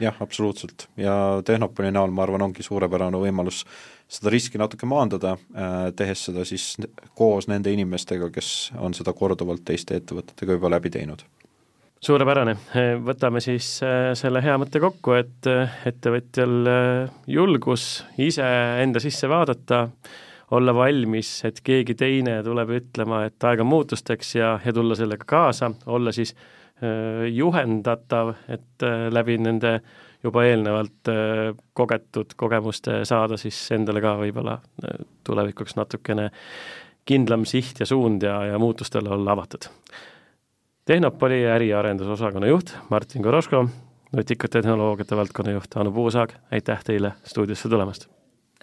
[0.00, 0.88] Jah, absoluutselt.
[0.96, 3.64] Ja Tehnopoli näol ma arvan, ongi suurepärane võimalus
[4.08, 6.76] seda riski natuke maandada, äh, tehes seda siis
[7.18, 11.24] koos nende inimestega, kes on seda korduvalt teiste ettevõtetega juba läbi teinud.
[12.00, 12.54] Suurepärane,
[13.02, 16.70] võtame siis äh, selle hea mõtte kokku, et äh, ettevõtjal
[17.26, 17.88] julgus
[18.22, 18.46] ise
[18.84, 19.88] enda sisse vaadata,
[20.54, 25.26] olla valmis, et keegi teine tuleb ütlema, et aeg on muutusteks ja, ja tulla sellega
[25.28, 26.54] kaasa, olla siis äh,
[27.34, 29.80] juhendatav, et äh, läbi nende
[30.22, 36.28] juba eelnevalt äh, kogetud kogemuste saada siis endale ka võib-olla äh, tulevikuks natukene
[37.08, 39.70] kindlam siht ja suund ja, ja muutustele olla avatud.
[40.88, 43.64] Tehnopoli äriarendusosakonna juht Martin Koroško,
[44.16, 48.08] nutikate tehnoloogiate valdkonna juht Anu Puusaag, aitäh teile stuudiosse tulemast!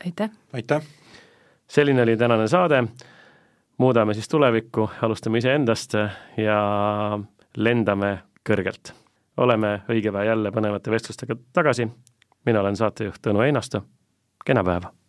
[0.06, 0.30] aitäh!
[0.54, 0.82] aitäh!
[1.68, 2.84] selline oli tänane saade,
[3.78, 5.94] muudame siis tulevikku, alustame iseendast
[6.38, 6.60] ja
[7.58, 8.94] lendame kõrgelt.
[9.38, 11.88] oleme õige pea jälle põnevate vestlustega tagasi,
[12.46, 13.84] mina olen saatejuht Tõnu Einasto,
[14.46, 15.05] kena päeva!